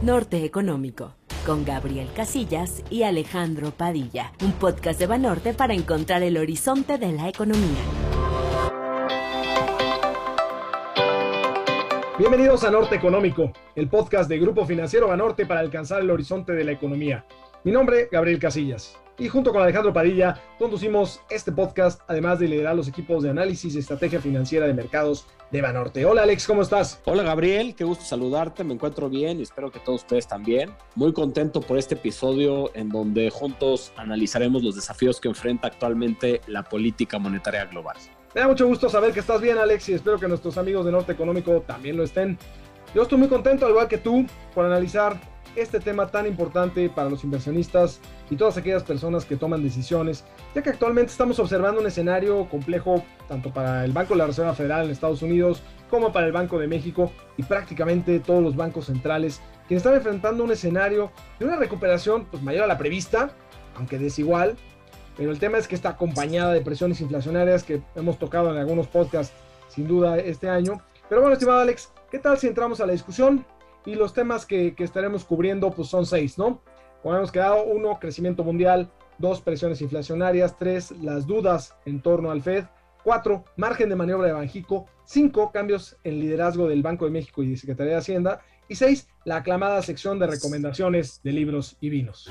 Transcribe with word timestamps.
Norte 0.00 0.44
Económico, 0.44 1.16
con 1.44 1.64
Gabriel 1.64 2.08
Casillas 2.14 2.84
y 2.88 3.02
Alejandro 3.02 3.72
Padilla, 3.72 4.32
un 4.44 4.52
podcast 4.52 5.00
de 5.00 5.08
Banorte 5.08 5.54
para 5.54 5.74
encontrar 5.74 6.22
el 6.22 6.36
horizonte 6.36 6.98
de 6.98 7.10
la 7.10 7.28
economía. 7.28 7.82
Bienvenidos 12.16 12.62
a 12.62 12.70
Norte 12.70 12.94
Económico, 12.94 13.52
el 13.74 13.88
podcast 13.88 14.28
de 14.30 14.38
Grupo 14.38 14.64
Financiero 14.66 15.08
Banorte 15.08 15.46
para 15.46 15.58
alcanzar 15.58 16.00
el 16.00 16.12
horizonte 16.12 16.52
de 16.52 16.62
la 16.62 16.70
economía. 16.70 17.26
Mi 17.64 17.72
nombre, 17.72 18.08
Gabriel 18.12 18.38
Casillas 18.38 18.96
y 19.18 19.28
junto 19.28 19.52
con 19.52 19.62
Alejandro 19.62 19.92
Padilla 19.92 20.40
conducimos 20.58 21.20
este 21.28 21.50
podcast, 21.50 22.00
además 22.06 22.38
de 22.38 22.48
liderar 22.48 22.76
los 22.76 22.88
equipos 22.88 23.22
de 23.22 23.30
análisis 23.30 23.74
y 23.74 23.78
estrategia 23.78 24.20
financiera 24.20 24.66
de 24.66 24.74
mercados 24.74 25.26
de 25.50 25.60
Banorte. 25.60 26.04
Hola 26.04 26.22
Alex, 26.22 26.46
¿cómo 26.46 26.62
estás? 26.62 27.00
Hola 27.04 27.24
Gabriel, 27.24 27.74
qué 27.74 27.82
gusto 27.84 28.04
saludarte, 28.04 28.62
me 28.62 28.74
encuentro 28.74 29.08
bien 29.08 29.40
y 29.40 29.42
espero 29.42 29.72
que 29.72 29.80
todos 29.80 30.02
ustedes 30.02 30.28
también. 30.28 30.70
Muy 30.94 31.12
contento 31.12 31.60
por 31.60 31.78
este 31.78 31.96
episodio 31.96 32.70
en 32.74 32.90
donde 32.90 33.28
juntos 33.30 33.92
analizaremos 33.96 34.62
los 34.62 34.76
desafíos 34.76 35.20
que 35.20 35.28
enfrenta 35.28 35.66
actualmente 35.66 36.40
la 36.46 36.62
política 36.62 37.18
monetaria 37.18 37.64
global. 37.64 37.96
Me 38.34 38.42
da 38.42 38.48
mucho 38.48 38.68
gusto 38.68 38.88
saber 38.88 39.12
que 39.12 39.20
estás 39.20 39.40
bien 39.40 39.58
Alex 39.58 39.88
y 39.88 39.94
espero 39.94 40.18
que 40.18 40.28
nuestros 40.28 40.56
amigos 40.58 40.86
de 40.86 40.92
Norte 40.92 41.12
Económico 41.12 41.62
también 41.66 41.96
lo 41.96 42.04
estén. 42.04 42.38
Yo 42.94 43.02
estoy 43.02 43.18
muy 43.18 43.28
contento, 43.28 43.66
al 43.66 43.72
igual 43.72 43.88
que 43.88 43.98
tú, 43.98 44.26
por 44.54 44.64
analizar 44.64 45.18
este 45.56 45.80
tema 45.80 46.08
tan 46.08 46.26
importante 46.26 46.88
para 46.88 47.10
los 47.10 47.24
inversionistas 47.24 48.00
y 48.30 48.36
todas 48.36 48.56
aquellas 48.56 48.82
personas 48.82 49.24
que 49.24 49.36
toman 49.36 49.62
decisiones, 49.62 50.24
ya 50.54 50.62
que 50.62 50.70
actualmente 50.70 51.12
estamos 51.12 51.38
observando 51.38 51.80
un 51.80 51.86
escenario 51.86 52.48
complejo 52.48 53.02
tanto 53.28 53.52
para 53.52 53.84
el 53.84 53.92
Banco 53.92 54.14
de 54.14 54.18
la 54.18 54.26
Reserva 54.26 54.54
Federal 54.54 54.84
en 54.84 54.90
Estados 54.90 55.22
Unidos 55.22 55.62
como 55.90 56.12
para 56.12 56.26
el 56.26 56.32
Banco 56.32 56.58
de 56.58 56.66
México 56.66 57.10
y 57.36 57.42
prácticamente 57.42 58.20
todos 58.20 58.42
los 58.42 58.56
bancos 58.56 58.86
centrales 58.86 59.40
que 59.68 59.76
están 59.76 59.94
enfrentando 59.94 60.44
un 60.44 60.50
escenario 60.50 61.10
de 61.38 61.46
una 61.46 61.56
recuperación 61.56 62.26
pues, 62.26 62.42
mayor 62.42 62.64
a 62.64 62.66
la 62.66 62.78
prevista, 62.78 63.30
aunque 63.76 63.98
desigual, 63.98 64.56
pero 65.16 65.32
el 65.32 65.38
tema 65.38 65.58
es 65.58 65.66
que 65.66 65.74
está 65.74 65.90
acompañada 65.90 66.52
de 66.52 66.60
presiones 66.60 67.00
inflacionarias 67.00 67.64
que 67.64 67.82
hemos 67.96 68.18
tocado 68.18 68.50
en 68.50 68.56
algunos 68.56 68.86
podcasts 68.86 69.34
sin 69.68 69.88
duda 69.88 70.18
este 70.18 70.48
año. 70.48 70.80
Pero 71.08 71.20
bueno, 71.20 71.34
estimado 71.34 71.60
Alex, 71.60 71.90
¿qué 72.10 72.18
tal 72.18 72.38
si 72.38 72.46
entramos 72.46 72.80
a 72.80 72.86
la 72.86 72.92
discusión? 72.92 73.44
Y 73.88 73.94
los 73.94 74.12
temas 74.12 74.44
que, 74.44 74.74
estaremos 74.76 75.24
cubriendo 75.24 75.70
pues 75.70 75.88
son 75.88 76.04
seis, 76.04 76.36
¿no? 76.36 76.60
Como 77.02 77.16
hemos 77.16 77.32
quedado, 77.32 77.64
uno, 77.64 77.98
crecimiento 77.98 78.44
mundial, 78.44 78.90
dos, 79.16 79.40
presiones 79.40 79.80
inflacionarias, 79.80 80.58
tres, 80.58 80.90
las 81.00 81.26
dudas 81.26 81.74
en 81.86 82.02
torno 82.02 82.30
al 82.30 82.42
Fed, 82.42 82.64
cuatro, 83.02 83.46
margen 83.56 83.88
de 83.88 83.96
maniobra 83.96 84.26
de 84.26 84.34
Banjico, 84.34 84.84
cinco, 85.06 85.52
cambios 85.52 85.96
en 86.04 86.20
liderazgo 86.20 86.68
del 86.68 86.82
Banco 86.82 87.06
de 87.06 87.12
México 87.12 87.42
y 87.42 87.48
de 87.48 87.56
Secretaría 87.56 87.94
de 87.94 88.00
Hacienda, 88.00 88.42
y 88.68 88.74
seis, 88.74 89.08
la 89.24 89.36
aclamada 89.36 89.80
sección 89.80 90.18
de 90.18 90.26
recomendaciones 90.26 91.22
de 91.22 91.32
libros 91.32 91.78
y 91.80 91.88
vinos. 91.88 92.28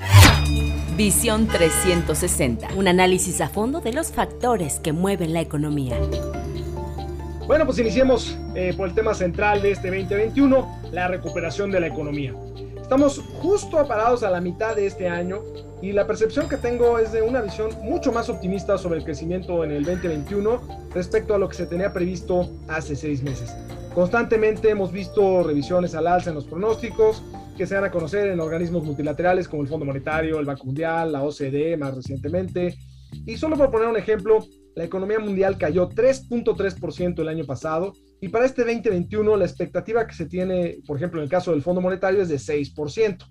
Visión 0.96 1.48
360, 1.48 2.68
un 2.76 2.86
análisis 2.86 3.40
a 3.40 3.48
fondo 3.48 3.80
de 3.80 3.92
los 3.92 4.12
factores 4.12 4.78
que 4.78 4.92
mueven 4.92 5.32
la 5.32 5.40
economía. 5.40 5.98
Bueno, 7.48 7.64
pues 7.64 7.78
iniciemos 7.78 8.36
eh, 8.54 8.74
por 8.76 8.90
el 8.90 8.94
tema 8.94 9.14
central 9.14 9.62
de 9.62 9.70
este 9.70 9.88
2021, 9.88 10.82
la 10.92 11.08
recuperación 11.08 11.70
de 11.70 11.80
la 11.80 11.86
economía. 11.86 12.34
Estamos 12.78 13.20
justo 13.40 13.88
parados 13.88 14.22
a 14.22 14.28
la 14.28 14.42
mitad 14.42 14.76
de 14.76 14.84
este 14.84 15.08
año 15.08 15.38
y 15.80 15.92
la 15.92 16.06
percepción 16.06 16.46
que 16.46 16.58
tengo 16.58 16.98
es 16.98 17.10
de 17.10 17.22
una 17.22 17.40
visión 17.40 17.70
mucho 17.82 18.12
más 18.12 18.28
optimista 18.28 18.76
sobre 18.76 18.98
el 18.98 19.04
crecimiento 19.04 19.64
en 19.64 19.70
el 19.70 19.82
2021 19.86 20.90
respecto 20.92 21.34
a 21.34 21.38
lo 21.38 21.48
que 21.48 21.54
se 21.54 21.64
tenía 21.64 21.90
previsto 21.90 22.50
hace 22.68 22.94
seis 22.94 23.22
meses. 23.22 23.56
Constantemente 23.94 24.68
hemos 24.68 24.92
visto 24.92 25.42
revisiones 25.42 25.94
al 25.94 26.06
alza 26.06 26.28
en 26.28 26.36
los 26.36 26.44
pronósticos 26.44 27.22
que 27.56 27.66
se 27.66 27.76
dan 27.76 27.84
a 27.84 27.90
conocer 27.90 28.28
en 28.28 28.40
organismos 28.40 28.84
multilaterales 28.84 29.48
como 29.48 29.62
el 29.62 29.68
Fondo 29.68 29.86
Monetario, 29.86 30.38
el 30.38 30.44
Banco 30.44 30.66
Mundial, 30.66 31.12
la 31.12 31.22
OCDE 31.22 31.78
más 31.78 31.96
recientemente. 31.96 32.76
Y 33.24 33.38
solo 33.38 33.56
por 33.56 33.70
poner 33.70 33.88
un 33.88 33.96
ejemplo, 33.96 34.44
la 34.74 34.84
economía 34.84 35.18
mundial 35.18 35.58
cayó 35.58 35.88
3.3% 35.88 37.20
el 37.20 37.28
año 37.28 37.44
pasado 37.44 37.92
y 38.20 38.28
para 38.28 38.46
este 38.46 38.64
2021 38.64 39.36
la 39.36 39.44
expectativa 39.44 40.06
que 40.06 40.14
se 40.14 40.26
tiene, 40.26 40.78
por 40.86 40.96
ejemplo, 40.96 41.20
en 41.20 41.24
el 41.24 41.30
caso 41.30 41.52
del 41.52 41.62
Fondo 41.62 41.80
Monetario 41.80 42.22
es 42.22 42.28
de 42.28 42.36
6%, 42.36 43.24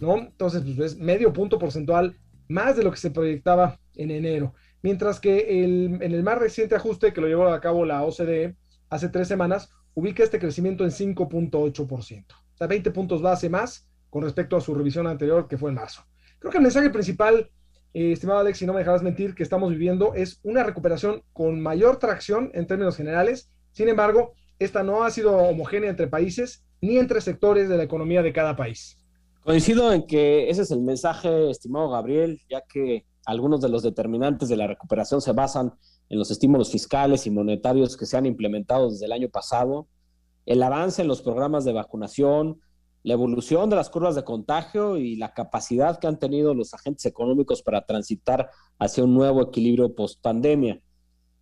¿no? 0.00 0.18
Entonces, 0.18 0.62
pues 0.62 0.92
es 0.92 0.98
medio 0.98 1.32
punto 1.32 1.58
porcentual 1.58 2.16
más 2.48 2.76
de 2.76 2.82
lo 2.82 2.90
que 2.90 2.98
se 2.98 3.10
proyectaba 3.10 3.78
en 3.94 4.10
enero. 4.10 4.54
Mientras 4.82 5.20
que 5.20 5.64
en 5.64 6.02
el 6.02 6.22
más 6.22 6.38
reciente 6.38 6.74
ajuste 6.74 7.12
que 7.12 7.20
lo 7.20 7.28
llevó 7.28 7.46
a 7.48 7.60
cabo 7.60 7.84
la 7.84 8.02
OCDE 8.02 8.56
hace 8.90 9.08
tres 9.08 9.28
semanas, 9.28 9.70
ubica 9.94 10.22
este 10.22 10.38
crecimiento 10.38 10.84
en 10.84 10.90
5.8%. 10.90 12.24
O 12.32 12.56
sea, 12.56 12.66
20 12.66 12.90
puntos 12.90 13.22
base 13.22 13.48
más 13.48 13.88
con 14.10 14.22
respecto 14.22 14.56
a 14.56 14.60
su 14.60 14.74
revisión 14.74 15.06
anterior 15.06 15.46
que 15.48 15.56
fue 15.56 15.70
en 15.70 15.76
marzo. 15.76 16.02
Creo 16.38 16.50
que 16.50 16.58
el 16.58 16.64
mensaje 16.64 16.90
principal 16.90 17.50
eh, 17.94 18.12
estimado 18.12 18.40
Alex, 18.40 18.58
si 18.58 18.66
no 18.66 18.72
me 18.72 18.80
dejarás 18.80 19.02
mentir, 19.02 19.34
que 19.34 19.42
estamos 19.42 19.70
viviendo 19.70 20.14
es 20.14 20.40
una 20.42 20.62
recuperación 20.62 21.22
con 21.32 21.60
mayor 21.60 21.98
tracción 21.98 22.50
en 22.54 22.66
términos 22.66 22.96
generales. 22.96 23.50
Sin 23.72 23.88
embargo, 23.88 24.32
esta 24.58 24.82
no 24.82 25.04
ha 25.04 25.10
sido 25.10 25.36
homogénea 25.36 25.90
entre 25.90 26.06
países 26.06 26.64
ni 26.80 26.98
entre 26.98 27.20
sectores 27.20 27.68
de 27.68 27.76
la 27.76 27.82
economía 27.82 28.22
de 28.22 28.32
cada 28.32 28.56
país. 28.56 28.98
Coincido 29.44 29.92
en 29.92 30.06
que 30.06 30.48
ese 30.48 30.62
es 30.62 30.70
el 30.70 30.82
mensaje, 30.82 31.50
estimado 31.50 31.90
Gabriel, 31.90 32.40
ya 32.48 32.62
que 32.62 33.04
algunos 33.26 33.60
de 33.60 33.68
los 33.68 33.82
determinantes 33.82 34.48
de 34.48 34.56
la 34.56 34.66
recuperación 34.66 35.20
se 35.20 35.32
basan 35.32 35.72
en 36.08 36.18
los 36.18 36.30
estímulos 36.30 36.70
fiscales 36.70 37.26
y 37.26 37.30
monetarios 37.30 37.96
que 37.96 38.06
se 38.06 38.16
han 38.16 38.26
implementado 38.26 38.90
desde 38.90 39.06
el 39.06 39.12
año 39.12 39.28
pasado, 39.28 39.88
el 40.46 40.62
avance 40.62 41.02
en 41.02 41.08
los 41.08 41.22
programas 41.22 41.64
de 41.64 41.72
vacunación, 41.72 42.60
la 43.02 43.14
evolución 43.14 43.68
de 43.68 43.76
las 43.76 43.90
curvas 43.90 44.14
de 44.14 44.24
contagio 44.24 44.96
y 44.96 45.16
la 45.16 45.32
capacidad 45.34 45.98
que 45.98 46.06
han 46.06 46.18
tenido 46.18 46.54
los 46.54 46.72
agentes 46.74 47.04
económicos 47.06 47.62
para 47.62 47.84
transitar 47.84 48.50
hacia 48.78 49.04
un 49.04 49.14
nuevo 49.14 49.42
equilibrio 49.42 49.94
post 49.94 50.20
pandemia. 50.20 50.80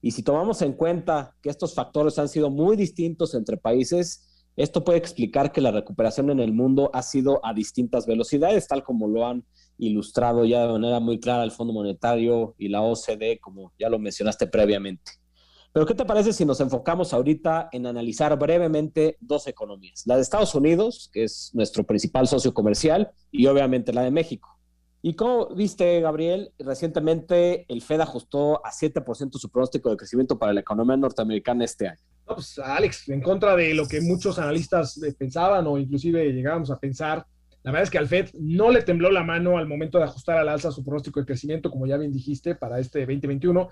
Y 0.03 0.13
si 0.13 0.23
tomamos 0.23 0.63
en 0.63 0.73
cuenta 0.73 1.37
que 1.43 1.51
estos 1.51 1.75
factores 1.75 2.19
han 2.19 2.29
sido 2.29 2.49
muy 2.49 2.77
distintos 2.77 3.35
entre 3.35 3.59
países, 3.59 4.27
esto 4.57 4.85
puede 4.85 4.99
explicar 4.99 5.53
que 5.53 5.61
la 5.61 5.71
recuperación 5.71 6.31
en 6.31 6.41
el 6.41 6.53
mundo 6.53 6.91
ha 6.95 7.03
sido 7.03 7.45
a 7.45 7.53
distintas 7.53 8.07
velocidades, 8.07 8.67
tal 8.67 8.83
como 8.83 9.09
lo 9.09 9.27
han 9.27 9.45
ilustrado 9.79 10.45
ya 10.45 10.67
de 10.67 10.73
manera 10.73 11.01
muy 11.01 11.21
clara 11.21 11.45
el 11.45 11.51
Fondo 11.51 11.73
Monetario 11.73 12.55
y 12.59 12.69
la 12.69 12.83
OCDE, 12.83 13.39
como 13.41 13.73
ya 13.79 13.89
lo 13.89 13.99
mencionaste 13.99 14.47
previamente. 14.47 15.13
Pero 15.73 15.87
¿qué 15.87 15.95
te 15.95 16.05
parece 16.05 16.33
si 16.33 16.45
nos 16.45 16.61
enfocamos 16.61 17.13
ahorita 17.13 17.69
en 17.71 17.87
analizar 17.87 18.37
brevemente 18.37 19.17
dos 19.21 19.47
economías? 19.47 20.03
La 20.05 20.17
de 20.17 20.23
Estados 20.23 20.55
Unidos, 20.55 21.11
que 21.13 21.23
es 21.23 21.51
nuestro 21.55 21.85
principal 21.85 22.27
socio 22.27 22.53
comercial, 22.53 23.13
y 23.31 23.47
obviamente 23.47 23.93
la 23.93 24.03
de 24.03 24.11
México. 24.11 24.59
Y 25.03 25.15
como 25.15 25.55
viste, 25.55 26.01
Gabriel, 26.01 26.53
recientemente 26.59 27.65
el 27.69 27.83
Fed 27.83 28.01
ajustó 28.01 28.65
a 28.67 28.71
7% 28.71 29.39
su 29.39 29.49
pronóstico 29.49 29.91
de 29.91 29.97
crecimiento 29.97 30.39
para 30.39 30.53
la 30.53 30.61
economía 30.61 30.97
norteamericana 30.97 31.65
este 31.65 31.89
año. 31.89 32.01
No, 32.29 32.35
pues 32.35 32.59
Alex, 32.59 33.09
en 33.09 33.23
contra 33.23 33.55
de 33.55 33.73
lo 33.73 33.87
que 33.87 34.01
muchos 34.01 34.39
analistas 34.39 35.01
eh, 35.03 35.15
pensaban 35.17 35.67
o 35.69 35.79
inclusive 35.79 36.33
llegábamos 36.33 36.71
a 36.71 36.79
pensar, 36.79 37.25
la 37.63 37.71
verdad 37.71 37.85
es 37.85 37.91
que 37.91 37.99
al 37.99 38.09
Fed 38.09 38.31
no 38.35 38.71
le 38.71 38.83
tembló 38.83 39.11
la 39.11 39.23
mano 39.23 39.57
al 39.57 39.69
momento 39.69 39.99
de 39.99 40.05
ajustar 40.05 40.39
al 40.39 40.49
alza 40.49 40.71
su 40.71 40.85
pronóstico 40.85 41.21
de 41.21 41.27
crecimiento, 41.27 41.71
como 41.71 41.87
ya 41.87 41.97
bien 41.97 42.13
dijiste, 42.13 42.55
para 42.55 42.79
este 42.79 43.01
2021 43.01 43.69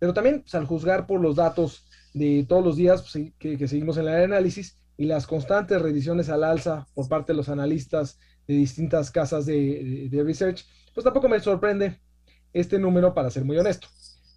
pero 0.00 0.14
también 0.14 0.40
pues, 0.40 0.54
al 0.56 0.66
juzgar 0.66 1.06
por 1.06 1.20
los 1.20 1.36
datos 1.36 1.86
de 2.12 2.44
todos 2.48 2.64
los 2.64 2.76
días 2.76 3.02
pues, 3.02 3.32
que, 3.38 3.68
seguimos 3.68 3.96
en 3.98 4.08
el 4.08 4.24
análisis 4.24 4.76
y 4.96 5.04
las 5.04 5.26
constantes 5.26 5.80
revisiones 5.80 6.28
al 6.28 6.42
alza 6.42 6.86
por 6.94 7.08
parte 7.08 7.32
de 7.32 7.36
los 7.36 7.48
analistas 7.48 8.18
de 8.48 8.54
distintas 8.54 9.12
casas 9.12 9.46
de, 9.46 10.10
research, 10.24 10.64
pues 10.92 11.04
tampoco 11.04 11.28
me 11.28 11.38
sorprende 11.38 12.00
este 12.52 12.78
número 12.78 13.14
para 13.14 13.30
ser 13.30 13.44
muy 13.44 13.56
honesto. 13.58 13.86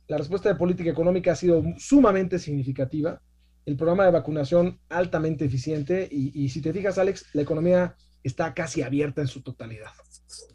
La 0.08 0.18
respuesta 0.18 0.50
de 0.50 0.56
política 0.56 0.92
económica 0.92 1.32
ha 1.32 1.36
sido 1.36 1.64
sumamente 1.78 2.38
significativa, 2.38 3.22
el 3.66 3.78
programa 3.78 4.06
de 4.06 4.12
vacunación 4.12 4.80
altamente 4.90 5.46
eficiente 5.46 6.08
y, 6.12 6.44
y 6.44 6.50
si 6.50 6.62
te 6.62 6.74
fijas, 6.74 6.98
Alex, 6.98 7.28
la 7.34 7.42
economía 7.42 7.96
está 8.22 8.54
casi 8.54 8.82
abierta 8.82 9.22
en 9.22 9.28
su 9.28 9.42
totalidad. 9.42 9.92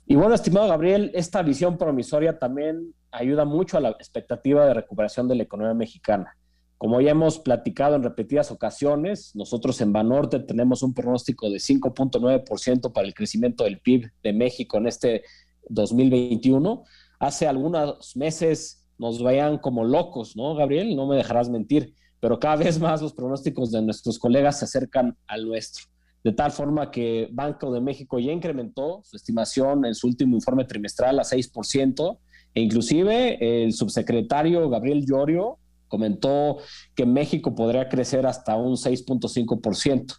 Y 0.06 0.14
bueno, 0.14 0.34
estimado 0.34 0.68
Gabriel, 0.68 1.10
esta 1.14 1.42
visión 1.42 1.78
promisoria 1.78 2.38
también 2.38 2.94
ayuda 3.10 3.44
mucho 3.44 3.76
a 3.76 3.80
la 3.80 3.90
expectativa 3.90 4.66
de 4.66 4.74
recuperación 4.74 5.28
de 5.28 5.34
la 5.34 5.42
economía 5.42 5.74
mexicana. 5.74 6.36
Como 6.76 7.00
ya 7.00 7.10
hemos 7.10 7.40
platicado 7.40 7.96
en 7.96 8.04
repetidas 8.04 8.50
ocasiones, 8.50 9.34
nosotros 9.34 9.80
en 9.80 9.92
Banorte 9.92 10.38
tenemos 10.38 10.82
un 10.82 10.94
pronóstico 10.94 11.50
de 11.50 11.58
5.9% 11.58 12.92
para 12.92 13.06
el 13.06 13.14
crecimiento 13.14 13.64
del 13.64 13.80
PIB 13.80 14.10
de 14.22 14.32
México 14.32 14.78
en 14.78 14.86
este 14.86 15.22
2021. 15.68 16.84
Hace 17.18 17.48
algunos 17.48 18.16
meses 18.16 18.86
nos 18.96 19.22
veían 19.22 19.58
como 19.58 19.84
locos, 19.84 20.36
¿no, 20.36 20.54
Gabriel? 20.54 20.94
No 20.94 21.06
me 21.06 21.16
dejarás 21.16 21.48
mentir, 21.48 21.94
pero 22.20 22.38
cada 22.38 22.56
vez 22.56 22.78
más 22.78 23.02
los 23.02 23.12
pronósticos 23.12 23.72
de 23.72 23.82
nuestros 23.82 24.18
colegas 24.18 24.60
se 24.60 24.66
acercan 24.66 25.16
al 25.26 25.46
nuestro 25.48 25.86
de 26.24 26.32
tal 26.32 26.50
forma 26.50 26.90
que 26.90 27.28
Banco 27.32 27.72
de 27.72 27.80
México 27.80 28.18
ya 28.18 28.32
incrementó 28.32 29.00
su 29.04 29.16
estimación 29.16 29.84
en 29.84 29.94
su 29.94 30.06
último 30.08 30.34
informe 30.34 30.64
trimestral 30.64 31.18
a 31.18 31.22
6%, 31.22 32.18
e 32.58 32.60
inclusive 32.60 33.38
el 33.40 33.72
subsecretario 33.72 34.68
Gabriel 34.68 35.06
Llorio 35.06 35.58
comentó 35.86 36.56
que 36.96 37.06
México 37.06 37.54
podría 37.54 37.88
crecer 37.88 38.26
hasta 38.26 38.56
un 38.56 38.74
6.5%. 38.74 40.16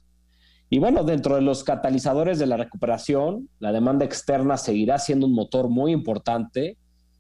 Y 0.70 0.80
bueno, 0.80 1.04
dentro 1.04 1.36
de 1.36 1.42
los 1.42 1.66
catalizadores 1.66 2.40
de 2.40 2.46
la 2.46 2.56
recuperación, 2.56 3.50
la 3.60 3.74
demanda 3.74 4.06
externa 4.06 4.56
seguirá 4.56 5.00
siendo 5.00 5.28
un 5.28 5.34
motor 5.34 5.68
muy 5.68 5.92
importante, 5.92 6.78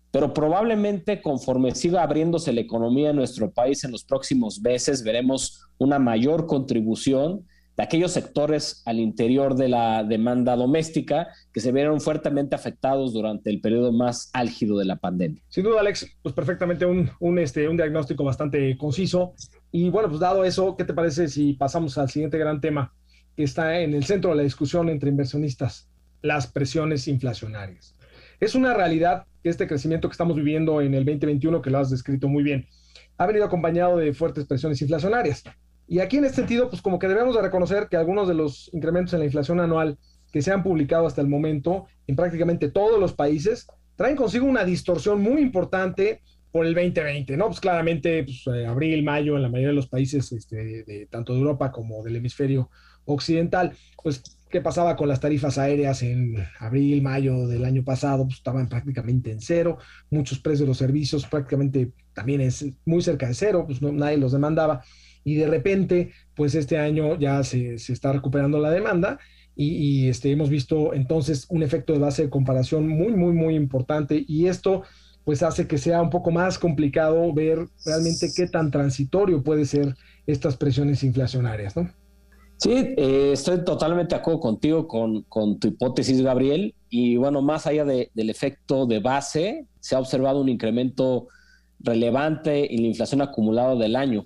pero 0.09 0.33
probablemente 0.33 1.21
conforme 1.21 1.75
siga 1.75 2.01
abriéndose 2.01 2.53
la 2.53 2.61
economía 2.61 3.09
en 3.09 3.17
nuestro 3.17 3.51
país 3.51 3.83
en 3.83 3.91
los 3.91 4.05
próximos 4.05 4.61
meses, 4.61 5.03
veremos 5.03 5.65
una 5.79 5.99
mayor 5.99 6.47
contribución 6.47 7.45
de 7.79 7.85
aquellos 7.85 8.11
sectores 8.11 8.83
al 8.85 8.99
interior 8.99 9.55
de 9.55 9.69
la 9.69 10.03
demanda 10.03 10.57
doméstica 10.57 11.29
que 11.53 11.61
se 11.61 11.71
vieron 11.71 12.01
fuertemente 12.01 12.53
afectados 12.53 13.13
durante 13.13 13.49
el 13.49 13.61
periodo 13.61 13.93
más 13.93 14.29
álgido 14.33 14.77
de 14.77 14.83
la 14.83 14.97
pandemia. 14.97 15.41
Sin 15.47 15.63
duda, 15.63 15.79
Alex, 15.79 16.05
pues 16.21 16.35
perfectamente 16.35 16.85
un, 16.85 17.09
un, 17.21 17.39
este, 17.39 17.69
un 17.69 17.77
diagnóstico 17.77 18.25
bastante 18.25 18.77
conciso. 18.77 19.33
Y 19.71 19.89
bueno, 19.91 20.09
pues 20.09 20.19
dado 20.19 20.43
eso, 20.43 20.75
¿qué 20.75 20.83
te 20.83 20.93
parece 20.93 21.29
si 21.29 21.53
pasamos 21.53 21.97
al 21.97 22.09
siguiente 22.09 22.37
gran 22.37 22.59
tema? 22.59 22.93
que 23.37 23.43
está 23.45 23.79
en 23.79 23.93
el 23.93 24.03
centro 24.03 24.31
de 24.31 24.35
la 24.35 24.43
discusión 24.43 24.89
entre 24.89 25.09
inversionistas, 25.09 25.87
las 26.21 26.47
presiones 26.47 27.07
inflacionarias. 27.07 27.95
Es 28.41 28.53
una 28.53 28.73
realidad 28.73 29.23
que 29.41 29.47
este 29.47 29.65
crecimiento 29.65 30.09
que 30.09 30.13
estamos 30.13 30.35
viviendo 30.35 30.81
en 30.81 30.93
el 30.93 31.05
2021, 31.05 31.61
que 31.61 31.69
lo 31.69 31.77
has 31.77 31.89
descrito 31.89 32.27
muy 32.27 32.43
bien, 32.43 32.67
ha 33.17 33.25
venido 33.25 33.45
acompañado 33.45 33.95
de 33.95 34.13
fuertes 34.13 34.43
presiones 34.43 34.81
inflacionarias. 34.81 35.45
Y 35.89 36.01
aquí 36.01 36.17
en 36.17 36.25
este 36.25 36.37
sentido, 36.37 36.69
pues 36.69 36.83
como 36.83 36.99
que 36.99 37.07
debemos 37.07 37.35
de 37.35 37.41
reconocer 37.41 37.87
que 37.89 37.97
algunos 37.97 38.27
de 38.27 38.35
los 38.35 38.69
incrementos 38.73 39.13
en 39.13 39.19
la 39.19 39.25
inflación 39.25 39.59
anual 39.59 39.97
que 40.31 40.43
se 40.43 40.51
han 40.51 40.61
publicado 40.61 41.07
hasta 41.07 41.21
el 41.21 41.27
momento 41.27 41.87
en 42.05 42.15
prácticamente 42.15 42.69
todos 42.69 42.99
los 42.99 43.13
países 43.13 43.65
traen 43.95 44.15
consigo 44.15 44.45
una 44.45 44.63
distorsión 44.63 45.19
muy 45.19 45.41
importante 45.41 46.21
por 46.51 46.67
el 46.67 46.75
2020, 46.75 47.35
¿no? 47.37 47.47
Pues 47.47 47.59
claramente, 47.59 48.23
pues, 48.23 48.43
eh, 48.55 48.67
abril, 48.67 49.03
mayo, 49.03 49.35
en 49.35 49.41
la 49.41 49.49
mayoría 49.49 49.69
de 49.69 49.73
los 49.73 49.87
países, 49.87 50.31
este, 50.31 50.83
de, 50.83 51.07
tanto 51.09 51.33
de 51.33 51.39
Europa 51.39 51.71
como 51.71 52.03
del 52.03 52.17
hemisferio 52.17 52.69
occidental, 53.05 53.73
pues 54.03 54.21
qué 54.51 54.61
pasaba 54.61 54.95
con 54.95 55.07
las 55.07 55.19
tarifas 55.19 55.57
aéreas 55.57 56.03
en 56.03 56.35
abril, 56.59 57.01
mayo 57.01 57.47
del 57.47 57.65
año 57.65 57.83
pasado, 57.83 58.25
pues 58.25 58.37
estaban 58.37 58.69
prácticamente 58.69 59.31
en 59.31 59.41
cero, 59.41 59.79
muchos 60.11 60.39
precios 60.39 60.61
de 60.61 60.67
los 60.67 60.77
servicios 60.77 61.25
prácticamente 61.25 61.91
también 62.13 62.41
es 62.41 62.65
muy 62.85 63.01
cerca 63.01 63.27
de 63.27 63.33
cero, 63.33 63.65
pues 63.65 63.81
nadie 63.81 64.17
los 64.17 64.31
demandaba 64.31 64.81
y 65.29 65.35
de 65.35 65.47
repente, 65.47 66.11
pues 66.35 66.55
este 66.55 66.79
año 66.79 67.19
ya 67.19 67.43
se, 67.43 67.77
se 67.77 67.93
está 67.93 68.11
recuperando 68.11 68.57
la 68.59 68.71
demanda 68.71 69.19
y, 69.55 70.07
este, 70.07 70.31
hemos 70.31 70.49
visto 70.49 70.93
entonces 70.93 71.45
un 71.49 71.61
efecto 71.61 71.93
de 71.93 71.99
base 71.99 72.23
de 72.23 72.29
comparación 72.29 72.87
muy, 72.87 73.13
muy, 73.13 73.33
muy 73.33 73.55
importante 73.55 74.23
y 74.27 74.47
esto 74.47 74.83
pues 75.25 75.43
hace 75.43 75.67
que 75.67 75.77
sea 75.77 76.01
un 76.01 76.09
poco 76.09 76.31
más 76.31 76.57
complicado 76.57 77.31
ver 77.31 77.67
realmente 77.85 78.31
qué 78.35 78.47
tan 78.47 78.71
transitorio 78.71 79.43
puede 79.43 79.65
ser 79.65 79.95
estas 80.25 80.57
presiones 80.57 81.03
inflacionarias, 81.03 81.75
¿no? 81.75 81.91
Sí, 82.57 82.71
eh, 82.97 83.31
estoy 83.33 83.63
totalmente 83.63 84.15
de 84.15 84.21
acuerdo 84.21 84.39
contigo 84.39 84.87
con, 84.87 85.21
con, 85.23 85.59
tu 85.59 85.67
hipótesis, 85.67 86.21
Gabriel. 86.21 86.73
Y 86.89 87.17
bueno, 87.17 87.41
más 87.41 87.67
allá 87.67 87.85
de, 87.85 88.09
del 88.15 88.29
efecto 88.29 88.85
de 88.85 88.99
base, 88.99 89.67
se 89.79 89.95
ha 89.95 89.99
observado 89.99 90.41
un 90.41 90.49
incremento 90.49 91.27
relevante 91.79 92.73
en 92.73 92.81
la 92.81 92.87
inflación 92.87 93.21
acumulada 93.21 93.75
del 93.75 93.95
año. 93.95 94.25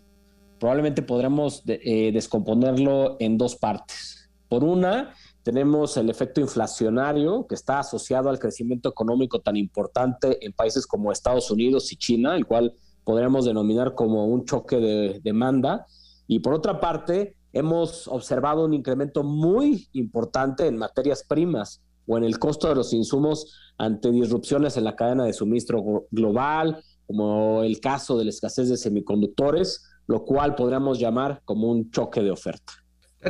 Probablemente 0.63 1.01
podremos 1.01 1.65
de, 1.65 1.81
eh, 1.83 2.13
descomponerlo 2.13 3.17
en 3.19 3.37
dos 3.37 3.57
partes. 3.57 4.29
Por 4.47 4.63
una, 4.63 5.13
tenemos 5.43 5.97
el 5.97 6.09
efecto 6.09 6.39
inflacionario 6.39 7.45
que 7.47 7.55
está 7.55 7.79
asociado 7.79 8.29
al 8.29 8.39
crecimiento 8.39 8.87
económico 8.87 9.41
tan 9.41 9.57
importante 9.57 10.37
en 10.39 10.53
países 10.53 10.87
como 10.87 11.11
Estados 11.11 11.51
Unidos 11.51 11.91
y 11.91 11.97
China, 11.97 12.37
el 12.37 12.45
cual 12.45 12.73
podríamos 13.03 13.43
denominar 13.43 13.93
como 13.93 14.25
un 14.25 14.45
choque 14.45 14.77
de 14.77 15.19
demanda. 15.21 15.85
Y 16.27 16.39
por 16.39 16.53
otra 16.53 16.79
parte, 16.79 17.35
hemos 17.51 18.07
observado 18.07 18.63
un 18.63 18.73
incremento 18.73 19.21
muy 19.21 19.89
importante 19.91 20.65
en 20.65 20.77
materias 20.77 21.25
primas 21.27 21.81
o 22.07 22.17
en 22.17 22.23
el 22.23 22.39
costo 22.39 22.69
de 22.69 22.75
los 22.75 22.93
insumos 22.93 23.53
ante 23.77 24.11
disrupciones 24.11 24.77
en 24.77 24.85
la 24.85 24.95
cadena 24.95 25.25
de 25.25 25.33
suministro 25.33 26.05
global, 26.09 26.81
como 27.05 27.63
el 27.63 27.81
caso 27.81 28.17
de 28.17 28.23
la 28.23 28.29
escasez 28.29 28.69
de 28.69 28.77
semiconductores, 28.77 29.89
lo 30.07 30.25
cual 30.25 30.55
podríamos 30.55 30.99
llamar 30.99 31.41
como 31.45 31.69
un 31.69 31.91
choque 31.91 32.21
de 32.21 32.31
oferta. 32.31 32.73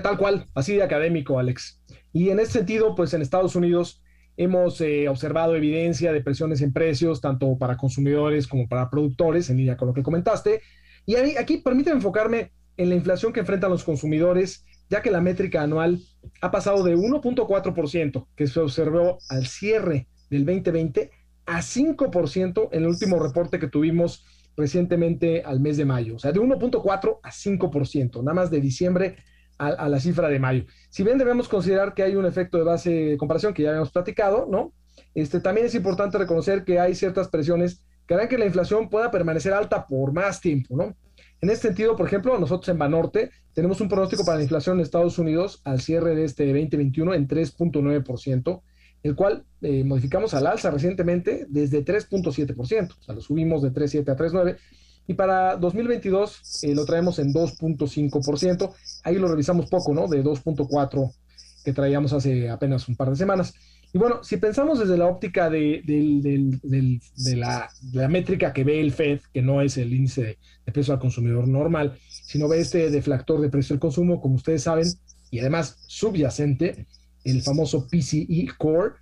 Tal 0.02 0.18
cual, 0.18 0.46
así 0.56 0.76
de 0.76 0.84
académico, 0.84 1.38
Alex. 1.38 1.80
Y 2.12 2.30
en 2.30 2.40
ese 2.40 2.54
sentido, 2.54 2.96
pues 2.96 3.14
en 3.14 3.22
Estados 3.22 3.56
Unidos 3.56 4.02
hemos 4.38 4.82
eh, 4.82 5.08
observado 5.08 5.56
evidencia 5.56 6.12
de 6.12 6.22
presiones 6.22 6.62
en 6.62 6.74
precios, 6.74 7.22
tanto 7.22 7.58
para 7.58 7.78
consumidores 7.78 8.48
como 8.48 8.68
para 8.68 8.90
productores, 8.90 9.50
en 9.50 9.58
línea 9.58 9.78
con 9.78 9.88
lo 9.88 9.94
que 9.94 10.04
comentaste. 10.04 10.62
Y 11.06 11.16
aquí 11.16 11.58
permíteme 11.58 11.98
enfocarme 11.98 12.52
en 12.78 12.90
la 12.90 12.96
inflación 12.96 13.34
que 13.34 13.42
enfrentan 13.42 13.70
los 13.70 13.84
consumidores, 13.84 14.66
ya 14.90 15.02
que 15.02 15.12
la 15.12 15.22
métrica 15.22 15.62
anual 15.62 16.00
ha 16.42 16.52
pasado 16.52 16.84
de 16.84 16.96
1.4%, 16.96 18.28
que 18.36 18.48
se 18.48 18.60
observó 18.60 19.20
al 19.30 19.46
cierre 19.46 20.08
del 20.30 20.46
2020, 20.46 21.12
a 21.46 21.60
5% 21.60 22.70
en 22.72 22.84
el 22.84 22.88
último 22.88 23.20
reporte 23.20 23.60
que 23.60 23.68
tuvimos 23.68 24.26
recientemente 24.56 25.42
al 25.44 25.60
mes 25.60 25.78
de 25.78 25.86
mayo. 25.86 26.16
O 26.16 26.20
sea, 26.20 26.32
de 26.32 26.40
1.4 26.40 27.20
a 27.22 27.32
5%, 27.32 28.24
nada 28.24 28.34
más 28.34 28.52
de 28.52 28.62
diciembre 28.62 29.18
a, 29.58 29.88
la 29.88 30.00
cifra 30.00 30.30
de 30.30 30.40
mayo. 30.40 30.66
Si 30.90 31.04
bien 31.04 31.18
debemos 31.18 31.48
considerar 31.48 31.94
que 31.94 32.04
hay 32.04 32.16
un 32.16 32.26
efecto 32.26 32.58
de 32.58 32.64
base 32.64 32.90
de 32.92 33.18
comparación 33.18 33.54
que 33.54 33.64
ya 33.64 33.70
habíamos 33.70 33.92
platicado, 33.92 34.48
¿no? 34.50 34.74
Este, 35.16 35.40
también 35.40 35.68
es 35.68 35.76
importante 35.76 36.18
reconocer 36.18 36.64
que 36.64 36.80
hay 36.80 36.96
ciertas 36.96 37.30
presiones 37.30 37.84
que 38.08 38.14
harán 38.14 38.28
que 38.28 38.38
la 38.38 38.46
inflación 38.46 38.90
pueda 38.90 39.12
permanecer 39.12 39.54
alta 39.54 39.88
por 39.88 40.12
más 40.12 40.42
tiempo, 40.42 40.76
¿no? 40.76 40.96
En 41.42 41.50
este 41.50 41.68
sentido, 41.68 41.96
por 41.96 42.08
ejemplo, 42.08 42.38
nosotros 42.40 42.70
en 42.70 42.78
Banorte 42.78 43.32
tenemos 43.54 43.82
un 43.82 43.90
pronóstico 43.90 44.24
para 44.26 44.38
la 44.38 44.44
inflación 44.44 44.78
en 44.78 44.82
Estados 44.82 45.20
Unidos 45.20 45.62
al 45.66 45.82
cierre 45.82 46.16
de 46.16 46.26
este 46.26 46.46
2021 46.46 47.14
en 47.14 47.28
3.9%, 47.28 48.62
el 49.04 49.16
cual 49.16 49.44
eh, 49.62 49.84
modificamos 49.84 50.34
al 50.34 50.48
alza 50.48 50.72
recientemente 50.72 51.46
desde 51.50 51.84
3.7%, 51.86 52.92
o 52.98 53.04
sea, 53.04 53.14
lo 53.14 53.22
subimos 53.22 53.62
de 53.62 53.72
3.7 53.72 54.10
a 54.10 54.18
3.9%, 54.18 54.58
y 55.06 55.14
para 55.16 55.58
2022 55.58 56.64
eh, 56.64 56.74
lo 56.74 56.86
traemos 56.86 57.20
en 57.20 57.34
2.5%, 57.34 58.74
ahí 59.04 59.16
lo 59.16 59.28
revisamos 59.28 59.68
poco, 59.70 59.94
¿no? 59.94 60.08
De 60.08 60.24
2.4% 60.24 61.14
que 61.64 61.74
traíamos 61.74 62.14
hace 62.14 62.50
apenas 62.50 62.88
un 62.90 62.96
par 62.96 63.10
de 63.10 63.16
semanas. 63.16 63.54
Y 63.94 63.98
bueno, 64.00 64.24
si 64.24 64.38
pensamos 64.38 64.80
desde 64.80 64.98
la 64.98 65.06
óptica 65.06 65.50
de, 65.50 65.84
la, 67.36 68.10
métrica 68.10 68.52
que 68.52 68.64
ve 68.64 68.82
el 68.82 68.92
FED, 68.92 69.22
que 69.32 69.42
no 69.42 69.62
es 69.62 69.78
el 69.78 69.94
índice 69.94 70.40
de, 70.66 70.72
precio 70.72 70.94
al 70.94 71.00
consumidor 71.00 71.48
normal, 71.48 71.98
sino 72.10 72.48
ve 72.48 72.60
este 72.60 72.90
deflactor 72.90 73.40
de 73.40 73.50
precio 73.50 73.76
al 73.76 73.80
consumo, 73.80 74.20
como 74.20 74.36
ustedes 74.36 74.64
saben, 74.64 74.88
y 75.30 75.40
además 75.40 75.78
subyacente, 75.88 76.88
el 77.24 77.42
famoso 77.42 77.88
PCE 77.88 78.48
Core, 78.58 78.94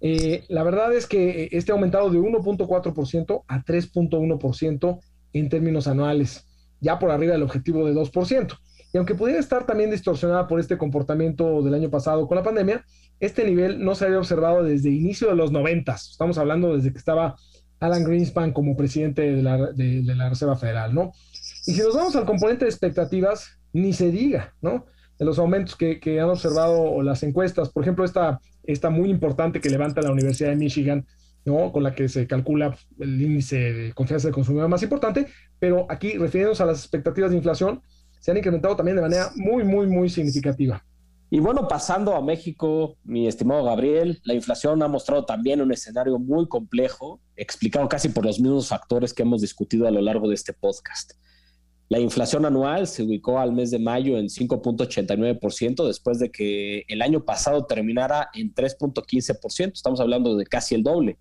eh, 0.00 0.44
la 0.48 0.62
verdad 0.62 0.94
es 0.94 1.06
que 1.06 1.48
este 1.52 1.72
ha 1.72 1.74
aumentado 1.74 2.10
de 2.10 2.18
1.4% 2.18 3.44
a 3.48 3.64
3.1% 3.64 5.00
en 5.32 5.48
términos 5.48 5.86
anuales, 5.86 6.46
ya 6.80 6.98
por 6.98 7.10
arriba 7.10 7.32
del 7.32 7.42
objetivo 7.42 7.86
de 7.86 7.94
2%. 7.94 8.58
Y 8.92 8.96
aunque 8.96 9.14
pudiera 9.14 9.40
estar 9.40 9.66
también 9.66 9.90
distorsionada 9.90 10.46
por 10.46 10.60
este 10.60 10.78
comportamiento 10.78 11.62
del 11.62 11.74
año 11.74 11.90
pasado 11.90 12.26
con 12.26 12.36
la 12.36 12.42
pandemia, 12.42 12.84
este 13.20 13.44
nivel 13.44 13.84
no 13.84 13.94
se 13.94 14.06
había 14.06 14.18
observado 14.18 14.62
desde 14.62 14.90
inicio 14.90 15.28
de 15.28 15.36
los 15.36 15.52
noventas. 15.52 16.10
Estamos 16.10 16.38
hablando 16.38 16.74
desde 16.74 16.92
que 16.92 16.98
estaba 16.98 17.36
Alan 17.80 18.04
Greenspan 18.04 18.52
como 18.52 18.76
presidente 18.76 19.22
de 19.22 19.42
la, 19.42 19.72
de, 19.72 20.02
de 20.02 20.14
la, 20.14 20.30
Reserva 20.30 20.56
Federal, 20.56 20.94
¿no? 20.94 21.12
Y 21.66 21.72
si 21.72 21.80
nos 21.80 21.94
vamos 21.94 22.16
al 22.16 22.24
componente 22.24 22.64
de 22.64 22.70
expectativas, 22.70 23.58
ni 23.72 23.92
se 23.92 24.10
diga, 24.10 24.54
¿no? 24.62 24.86
De 25.18 25.24
los 25.24 25.38
aumentos 25.38 25.76
que, 25.76 25.98
que 25.98 26.20
han 26.20 26.28
observado 26.28 27.02
las 27.02 27.22
encuestas, 27.22 27.70
por 27.70 27.82
ejemplo, 27.82 28.04
esta, 28.04 28.40
esta 28.64 28.90
muy 28.90 29.10
importante 29.10 29.60
que 29.60 29.70
levanta 29.70 30.02
la 30.02 30.12
Universidad 30.12 30.50
de 30.50 30.56
Michigan, 30.56 31.06
¿no? 31.44 31.72
Con 31.72 31.82
la 31.82 31.94
que 31.94 32.08
se 32.08 32.26
calcula 32.26 32.76
el 32.98 33.20
índice 33.20 33.72
de 33.72 33.92
confianza 33.94 34.28
del 34.28 34.34
consumidor 34.34 34.68
más 34.68 34.82
importante, 34.82 35.26
pero 35.58 35.86
aquí, 35.88 36.18
refiriéndonos 36.18 36.60
a 36.60 36.66
las 36.66 36.80
expectativas 36.80 37.30
de 37.30 37.36
inflación, 37.36 37.82
se 38.20 38.30
han 38.30 38.36
incrementado 38.36 38.76
también 38.76 38.96
de 38.96 39.02
manera 39.02 39.30
muy, 39.36 39.64
muy, 39.64 39.86
muy 39.86 40.08
significativa. 40.08 40.84
Y 41.30 41.40
bueno, 41.40 41.68
pasando 41.68 42.14
a 42.14 42.22
México, 42.22 42.96
mi 43.04 43.28
estimado 43.28 43.62
Gabriel, 43.64 44.18
la 44.24 44.32
inflación 44.32 44.82
ha 44.82 44.88
mostrado 44.88 45.26
también 45.26 45.60
un 45.60 45.70
escenario 45.70 46.18
muy 46.18 46.48
complejo, 46.48 47.20
explicado 47.36 47.86
casi 47.86 48.08
por 48.08 48.24
los 48.24 48.40
mismos 48.40 48.68
factores 48.68 49.12
que 49.12 49.22
hemos 49.22 49.42
discutido 49.42 49.86
a 49.86 49.90
lo 49.90 50.00
largo 50.00 50.28
de 50.28 50.34
este 50.34 50.54
podcast. 50.54 51.12
La 51.88 51.98
inflación 51.98 52.44
anual 52.44 52.86
se 52.86 53.02
ubicó 53.02 53.38
al 53.38 53.52
mes 53.52 53.70
de 53.70 53.78
mayo 53.78 54.18
en 54.18 54.26
5.89% 54.26 55.86
después 55.86 56.18
de 56.18 56.30
que 56.30 56.84
el 56.86 57.00
año 57.00 57.24
pasado 57.24 57.64
terminara 57.64 58.28
en 58.34 58.54
3.15%. 58.54 59.72
Estamos 59.72 59.98
hablando 60.00 60.36
de 60.36 60.44
casi 60.44 60.74
el 60.74 60.82
doble. 60.82 61.16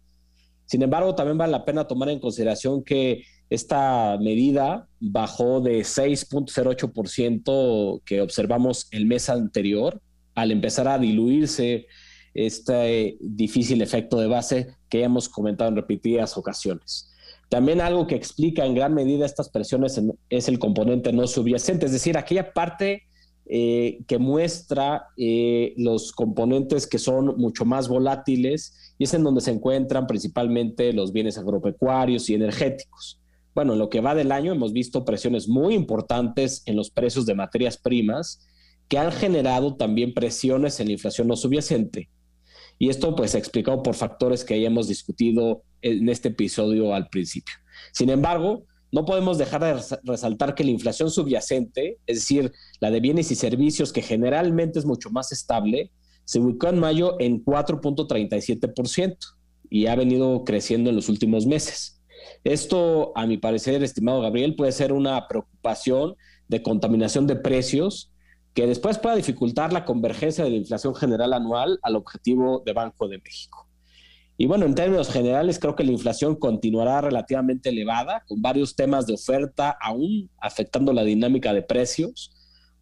Sin 0.65 0.81
embargo, 0.81 1.15
también 1.15 1.37
vale 1.37 1.53
la 1.53 1.63
pena 1.63 1.87
tomar 1.87 2.09
en 2.09 2.19
consideración 2.19 2.83
que 2.83 3.23
esta 3.49 4.17
medida 4.19 4.89
bajó 4.99 5.61
de 5.61 5.79
6.08% 5.79 8.01
que 8.03 8.19
observamos 8.19 8.89
el 8.91 9.05
mes 9.05 9.29
anterior 9.29 10.01
al 10.35 10.51
empezar 10.51 10.89
a 10.89 10.99
diluirse 10.99 11.87
este 12.33 13.15
difícil 13.21 13.81
efecto 13.81 14.19
de 14.19 14.27
base 14.27 14.75
que 14.89 15.03
hemos 15.03 15.29
comentado 15.29 15.69
en 15.69 15.77
repetidas 15.77 16.37
ocasiones. 16.37 17.13
También 17.49 17.79
algo 17.79 18.07
que 18.07 18.15
explica 18.15 18.65
en 18.65 18.75
gran 18.75 18.93
medida 18.93 19.25
estas 19.25 19.49
presiones 19.49 20.01
es 20.29 20.47
el 20.49 20.59
componente 20.59 21.13
no 21.13 21.27
subyacente, 21.27 21.85
es 21.85 21.93
decir, 21.93 22.17
aquella 22.17 22.51
parte 22.53 23.03
eh, 23.49 23.99
que 24.07 24.17
muestra 24.17 25.07
eh, 25.15 25.73
los 25.77 26.11
componentes 26.11 26.85
que 26.85 26.99
son 26.99 27.37
mucho 27.37 27.63
más 27.63 27.87
volátiles 27.87 28.93
y 28.97 29.05
es 29.05 29.13
en 29.13 29.23
donde 29.23 29.39
se 29.39 29.51
encuentran 29.51 30.05
principalmente 30.05 30.91
los 30.91 31.13
bienes 31.13 31.37
agropecuarios 31.37 32.29
y 32.29 32.33
energéticos. 32.33 33.21
Bueno, 33.55 33.73
en 33.73 33.79
lo 33.79 33.89
que 33.89 34.01
va 34.01 34.15
del 34.15 34.33
año 34.33 34.51
hemos 34.51 34.73
visto 34.73 35.05
presiones 35.05 35.47
muy 35.47 35.75
importantes 35.75 36.61
en 36.65 36.75
los 36.75 36.91
precios 36.91 37.25
de 37.25 37.35
materias 37.35 37.77
primas 37.77 38.45
que 38.89 38.97
han 38.97 39.13
generado 39.13 39.75
también 39.75 40.13
presiones 40.13 40.81
en 40.81 40.87
la 40.87 40.93
inflación 40.93 41.29
no 41.29 41.37
subyacente. 41.37 42.09
Y 42.79 42.89
esto 42.89 43.15
pues 43.15 43.33
explicado 43.33 43.81
por 43.81 43.95
factores 43.95 44.43
que 44.43 44.59
ya 44.59 44.67
hemos 44.67 44.89
discutido 44.89 45.63
en 45.81 46.09
este 46.09 46.29
episodio 46.29 46.93
al 46.93 47.09
principio. 47.09 47.55
Sin 47.91 48.09
embargo, 48.09 48.65
no 48.91 49.05
podemos 49.05 49.37
dejar 49.37 49.61
de 49.61 49.97
resaltar 50.03 50.55
que 50.55 50.63
la 50.63 50.71
inflación 50.71 51.11
subyacente, 51.11 51.97
es 52.07 52.17
decir, 52.17 52.51
la 52.79 52.89
de 52.89 52.99
bienes 52.99 53.31
y 53.31 53.35
servicios, 53.35 53.91
que 53.91 54.01
generalmente 54.01 54.79
es 54.79 54.85
mucho 54.85 55.09
más 55.09 55.31
estable, 55.31 55.91
se 56.23 56.39
ubicó 56.39 56.67
en 56.67 56.79
mayo 56.79 57.15
en 57.19 57.43
4.37% 57.43 59.17
y 59.69 59.87
ha 59.87 59.95
venido 59.95 60.43
creciendo 60.45 60.89
en 60.89 60.95
los 60.95 61.09
últimos 61.09 61.45
meses. 61.45 62.01
Esto, 62.43 63.11
a 63.15 63.25
mi 63.27 63.37
parecer, 63.37 63.83
estimado 63.83 64.21
Gabriel, 64.21 64.55
puede 64.55 64.71
ser 64.71 64.93
una 64.93 65.27
preocupación 65.27 66.15
de 66.47 66.63
contaminación 66.63 67.27
de 67.27 67.35
precios 67.35 68.11
que 68.53 68.65
después 68.65 68.97
pueda 68.97 69.15
dificultar 69.15 69.71
la 69.71 69.85
convergencia 69.85 70.43
de 70.43 70.49
la 70.49 70.55
inflación 70.55 70.95
general 70.95 71.33
anual 71.33 71.79
al 71.83 71.95
objetivo 71.95 72.63
de 72.65 72.73
Banco 72.73 73.07
de 73.07 73.19
México. 73.19 73.66
Y 74.37 74.45
bueno, 74.45 74.65
en 74.65 74.75
términos 74.75 75.09
generales, 75.09 75.57
creo 75.57 75.75
que 75.75 75.83
la 75.83 75.91
inflación 75.91 76.35
continuará 76.35 77.01
relativamente 77.01 77.69
elevada, 77.69 78.23
con 78.27 78.41
varios 78.41 78.75
temas 78.75 79.07
de 79.07 79.13
oferta 79.13 79.75
aún 79.81 80.29
afectando 80.39 80.93
la 80.93 81.03
dinámica 81.03 81.53
de 81.53 81.63
precios. 81.63 82.31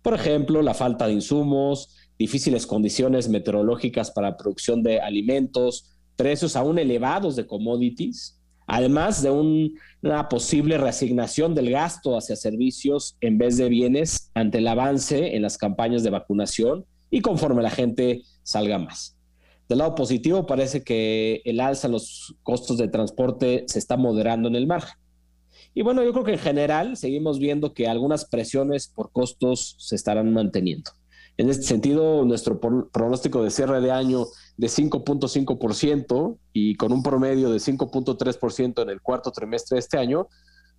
Por 0.02 0.14
ejemplo, 0.14 0.62
la 0.62 0.74
falta 0.74 1.08
de 1.08 1.14
insumos, 1.14 1.96
difíciles 2.20 2.68
condiciones 2.68 3.30
meteorológicas 3.30 4.12
para 4.12 4.32
la 4.32 4.38
producción 4.38 4.84
de 4.84 5.00
alimentos, 5.00 5.96
precios 6.16 6.56
aún 6.56 6.78
elevados 6.78 7.36
de 7.36 7.48
commodities 7.48 8.36
además 8.68 9.22
de 9.22 9.30
una 9.32 10.30
posible 10.30 10.78
reasignación 10.78 11.56
del 11.56 11.72
gasto 11.72 12.18
hacia 12.18 12.36
servicios 12.36 13.16
en 13.22 13.38
vez 13.38 13.58
de 13.58 13.70
bienes 13.70 14.32
ante 14.34 14.60
el 14.60 14.68
avance 14.68 15.36
en 15.36 15.42
las 15.42 15.58
campañas 15.58 16.04
de 16.04 16.10
vacunación 16.10 16.86
y 17.10 17.22
conforme 17.22 17.62
la 17.62 17.70
gente 17.70 18.24
salga 18.44 18.78
más. 18.78 19.15
Del 19.68 19.80
lado 19.80 19.96
positivo, 19.96 20.46
parece 20.46 20.84
que 20.84 21.42
el 21.46 21.60
alza 21.60 21.88
en 21.88 21.94
los 21.94 22.36
costos 22.44 22.78
de 22.78 22.88
transporte 22.88 23.66
se 23.68 23.80
está 23.80 23.98
moderando 23.98 24.48
en 24.48 24.56
el 24.56 24.68
margen. 24.68 24.96
Y 25.74 25.82
bueno, 25.82 26.04
yo 26.04 26.14
creo 26.14 26.24
que 26.24 26.34
en 26.34 26.40
general 26.40 26.98
seguimos 26.98 27.40
viendo 27.40 27.74
que 27.74 27.88
algunas 27.88 28.26
presiones 28.26 28.88
por 28.88 29.12
costos 29.12 29.76
se 29.80 29.96
estarán 29.96 30.34
manteniendo. 30.34 30.92
En 31.38 31.50
este 31.50 31.64
sentido, 31.64 32.24
nuestro 32.24 32.62
pronóstico 32.62 33.44
de 33.44 33.52
cierre 33.52 33.82
de 33.82 33.92
año 33.92 34.26
de 34.56 34.68
5.5% 34.68 36.38
y 36.54 36.76
con 36.76 36.94
un 36.94 37.04
promedio 37.04 37.50
de 37.50 37.58
5.3% 37.58 38.82
en 38.84 38.90
el 38.90 39.02
cuarto 39.02 39.32
trimestre 39.32 39.76
de 39.76 39.80
este 39.80 39.98
año, 39.98 40.30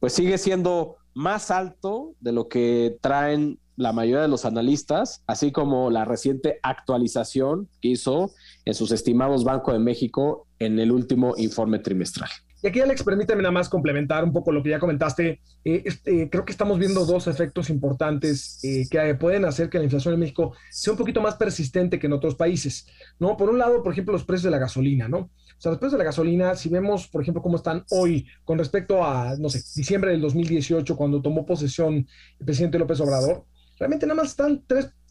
pues 0.00 0.14
sigue 0.14 0.38
siendo 0.38 0.96
más 1.12 1.50
alto 1.50 2.14
de 2.20 2.32
lo 2.32 2.48
que 2.48 2.96
traen 3.02 3.58
la 3.76 3.92
mayoría 3.92 4.22
de 4.22 4.28
los 4.28 4.46
analistas, 4.46 5.22
así 5.26 5.52
como 5.52 5.90
la 5.90 6.06
reciente 6.06 6.58
actualización 6.62 7.68
que 7.82 7.88
hizo 7.88 8.30
en 8.66 8.74
sus 8.74 8.92
estimados 8.92 9.44
Banco 9.44 9.72
de 9.72 9.78
México 9.78 10.46
en 10.58 10.78
el 10.78 10.92
último 10.92 11.34
informe 11.38 11.78
trimestral. 11.78 12.28
Y 12.62 12.68
aquí, 12.68 12.80
Alex, 12.80 13.04
permíteme 13.04 13.42
nada 13.42 13.52
más 13.52 13.68
complementar 13.68 14.24
un 14.24 14.32
poco 14.32 14.50
lo 14.50 14.62
que 14.62 14.70
ya 14.70 14.80
comentaste. 14.80 15.40
Eh, 15.64 15.82
este, 15.84 16.28
creo 16.30 16.44
que 16.44 16.52
estamos 16.52 16.78
viendo 16.78 17.04
dos 17.04 17.28
efectos 17.28 17.70
importantes 17.70 18.58
eh, 18.64 18.86
que 18.90 19.14
pueden 19.14 19.44
hacer 19.44 19.68
que 19.68 19.78
la 19.78 19.84
inflación 19.84 20.14
en 20.14 20.20
México 20.20 20.54
sea 20.70 20.94
un 20.94 20.98
poquito 20.98 21.20
más 21.20 21.36
persistente 21.36 21.98
que 21.98 22.06
en 22.06 22.14
otros 22.14 22.34
países, 22.34 22.86
¿no? 23.20 23.36
Por 23.36 23.50
un 23.50 23.58
lado, 23.58 23.82
por 23.82 23.92
ejemplo, 23.92 24.12
los 24.12 24.24
precios 24.24 24.44
de 24.44 24.50
la 24.50 24.58
gasolina, 24.58 25.06
¿no? 25.06 25.18
O 25.18 25.60
sea, 25.60 25.70
los 25.70 25.78
precios 25.78 25.92
de 25.92 25.98
la 25.98 26.04
gasolina, 26.04 26.56
si 26.56 26.68
vemos, 26.68 27.06
por 27.08 27.22
ejemplo, 27.22 27.42
cómo 27.42 27.56
están 27.56 27.84
hoy 27.90 28.26
con 28.44 28.58
respecto 28.58 29.04
a, 29.04 29.36
no 29.38 29.48
sé, 29.48 29.62
diciembre 29.76 30.10
del 30.10 30.22
2018, 30.22 30.96
cuando 30.96 31.22
tomó 31.22 31.46
posesión 31.46 32.06
el 32.40 32.44
presidente 32.44 32.78
López 32.78 33.00
Obrador, 33.00 33.44
realmente 33.78 34.06
nada 34.06 34.22
más 34.22 34.30
están 34.30 34.62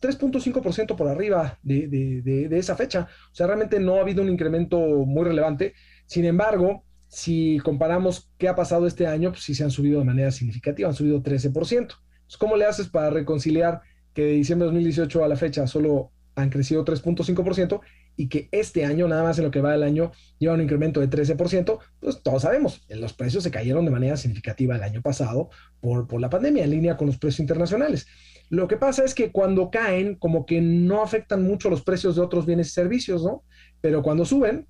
3.5% 0.02 0.96
por 0.96 1.08
arriba 1.08 1.58
de, 1.64 1.88
de, 1.88 2.50
de 2.50 2.60
esa 2.60 2.75
fecha. 2.75 3.08
O 3.32 3.36
sea, 3.36 3.48
realmente 3.48 3.80
no 3.80 3.96
ha 3.96 4.02
habido 4.02 4.22
un 4.22 4.30
incremento 4.30 4.78
muy 4.78 5.24
relevante. 5.24 5.74
Sin 6.06 6.25
embargo, 6.25 6.84
si 7.08 7.60
comparamos 7.64 8.30
qué 8.38 8.48
ha 8.50 8.56
pasado 8.56 8.88
este 8.88 9.08
año, 9.08 9.32
pues 9.32 9.44
sí 9.44 9.56
se 9.56 9.64
han 9.64 9.72
subido 9.72 10.00
de 10.00 10.06
manera 10.06 10.32
significativa, 10.32 10.90
han 10.90 10.96
subido 10.96 11.24
13%. 11.24 11.54
Pues, 11.54 12.38
¿Cómo 12.38 12.58
le 12.58 12.66
haces 12.66 12.90
para 12.90 13.10
reconciliar 13.10 13.82
que 14.14 14.24
de 14.24 14.32
diciembre 14.32 14.66
de 14.66 14.74
2018 14.74 15.24
a 15.24 15.28
la 15.28 15.36
fecha 15.38 15.68
solo 15.68 16.12
han 16.36 16.50
crecido 16.50 16.84
3.5% 16.84 17.80
y 18.18 18.28
que 18.28 18.50
este 18.52 18.86
año, 18.86 19.08
nada 19.08 19.24
más 19.24 19.38
en 19.38 19.46
lo 19.46 19.52
que 19.52 19.62
va 19.62 19.72
del 19.72 19.84
año, 19.84 20.12
lleva 20.40 20.56
un 20.56 20.62
incremento 20.62 21.00
de 21.00 21.10
13%? 21.10 21.80
Pues 22.00 22.22
todos 22.22 22.42
sabemos, 22.42 22.82
los 22.90 23.14
precios 23.14 23.44
se 23.44 23.52
cayeron 23.52 23.86
de 23.86 23.92
manera 23.92 24.18
significativa 24.18 24.75
el 24.75 24.84
año 24.84 25.02
pasado 25.02 25.50
por, 25.80 26.08
por 26.08 26.20
la 26.20 26.30
pandemia, 26.30 26.64
en 26.64 26.72
línea 26.72 26.98
con 26.98 27.08
los 27.08 27.18
precios 27.18 27.40
internacionales. 27.40 28.08
Lo 28.50 28.68
que 28.68 28.78
pasa 28.78 29.04
es 29.04 29.14
que 29.14 29.32
cuando 29.32 29.70
caen, 29.70 30.16
como 30.16 30.46
que 30.46 30.62
no 30.62 31.02
afectan 31.02 31.44
mucho 31.44 31.70
los 31.70 31.82
precios 31.82 32.16
de 32.16 32.22
otros 32.22 32.46
bienes 32.46 32.68
y 32.68 32.72
servicios, 32.72 33.24
¿no? 33.24 33.44
Pero 33.82 34.02
cuando 34.02 34.25
suben, 34.25 34.68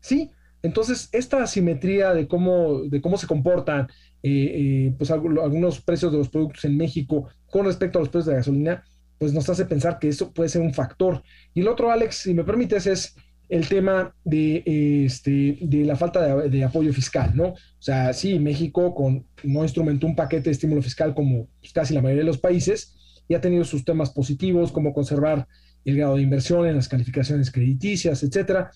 sí, 0.00 0.30
entonces, 0.66 1.08
esta 1.12 1.42
asimetría 1.42 2.12
de 2.12 2.26
cómo, 2.26 2.82
de 2.82 3.00
cómo 3.00 3.16
se 3.18 3.26
comportan 3.26 3.86
eh, 4.22 4.30
eh, 4.32 4.94
pues, 4.98 5.10
algunos 5.12 5.80
precios 5.80 6.10
de 6.10 6.18
los 6.18 6.28
productos 6.28 6.64
en 6.64 6.76
México 6.76 7.28
con 7.50 7.66
respecto 7.66 7.98
a 7.98 8.02
los 8.02 8.08
precios 8.08 8.26
de 8.26 8.32
la 8.32 8.38
gasolina, 8.38 8.84
pues 9.18 9.32
nos 9.32 9.48
hace 9.48 9.64
pensar 9.64 9.98
que 9.98 10.08
eso 10.08 10.32
puede 10.32 10.48
ser 10.48 10.62
un 10.62 10.74
factor. 10.74 11.22
Y 11.54 11.60
el 11.60 11.68
otro, 11.68 11.90
Alex, 11.90 12.16
si 12.16 12.34
me 12.34 12.42
permites, 12.42 12.86
es 12.86 13.14
el 13.48 13.68
tema 13.68 14.12
de, 14.24 15.04
este, 15.06 15.58
de 15.60 15.84
la 15.84 15.94
falta 15.94 16.36
de, 16.48 16.64
apoyo 16.64 16.92
fiscal, 16.92 17.30
¿no? 17.36 17.50
O 17.50 17.56
sea, 17.78 18.12
sí, 18.12 18.40
México 18.40 18.92
con, 18.92 19.24
no 19.44 19.62
instrumentó 19.62 20.08
un 20.08 20.16
paquete 20.16 20.44
de 20.44 20.50
estímulo 20.50 20.82
fiscal 20.82 21.14
como 21.14 21.46
pues, 21.60 21.72
casi 21.72 21.94
la 21.94 22.02
mayoría 22.02 22.24
de 22.24 22.26
los 22.26 22.38
países 22.38 22.95
y 23.28 23.34
ha 23.34 23.40
tenido 23.40 23.64
sus 23.64 23.84
temas 23.84 24.10
positivos 24.10 24.72
como 24.72 24.92
conservar 24.92 25.46
el 25.84 25.96
grado 25.96 26.16
de 26.16 26.22
inversión 26.22 26.66
en 26.66 26.76
las 26.76 26.88
calificaciones 26.88 27.50
crediticias, 27.50 28.22
etcétera. 28.22 28.70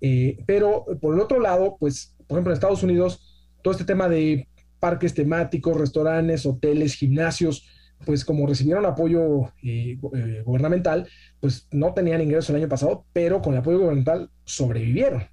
Eh, 0.00 0.42
pero 0.46 0.86
por 1.00 1.14
el 1.14 1.20
otro 1.20 1.40
lado, 1.40 1.76
pues, 1.78 2.14
por 2.26 2.36
ejemplo, 2.36 2.52
en 2.52 2.54
Estados 2.54 2.82
Unidos, 2.82 3.52
todo 3.62 3.72
este 3.72 3.84
tema 3.84 4.08
de 4.08 4.48
parques 4.80 5.14
temáticos, 5.14 5.78
restaurantes, 5.78 6.46
hoteles, 6.46 6.94
gimnasios, 6.94 7.68
pues 8.04 8.24
como 8.24 8.46
recibieron 8.46 8.84
apoyo 8.84 9.44
eh, 9.62 9.98
eh, 10.14 10.42
gubernamental, 10.44 11.08
pues 11.40 11.68
no 11.70 11.94
tenían 11.94 12.20
ingresos 12.20 12.50
el 12.50 12.56
año 12.56 12.68
pasado, 12.68 13.06
pero 13.12 13.40
con 13.40 13.54
el 13.54 13.60
apoyo 13.60 13.78
gubernamental 13.78 14.30
sobrevivieron. 14.44 15.24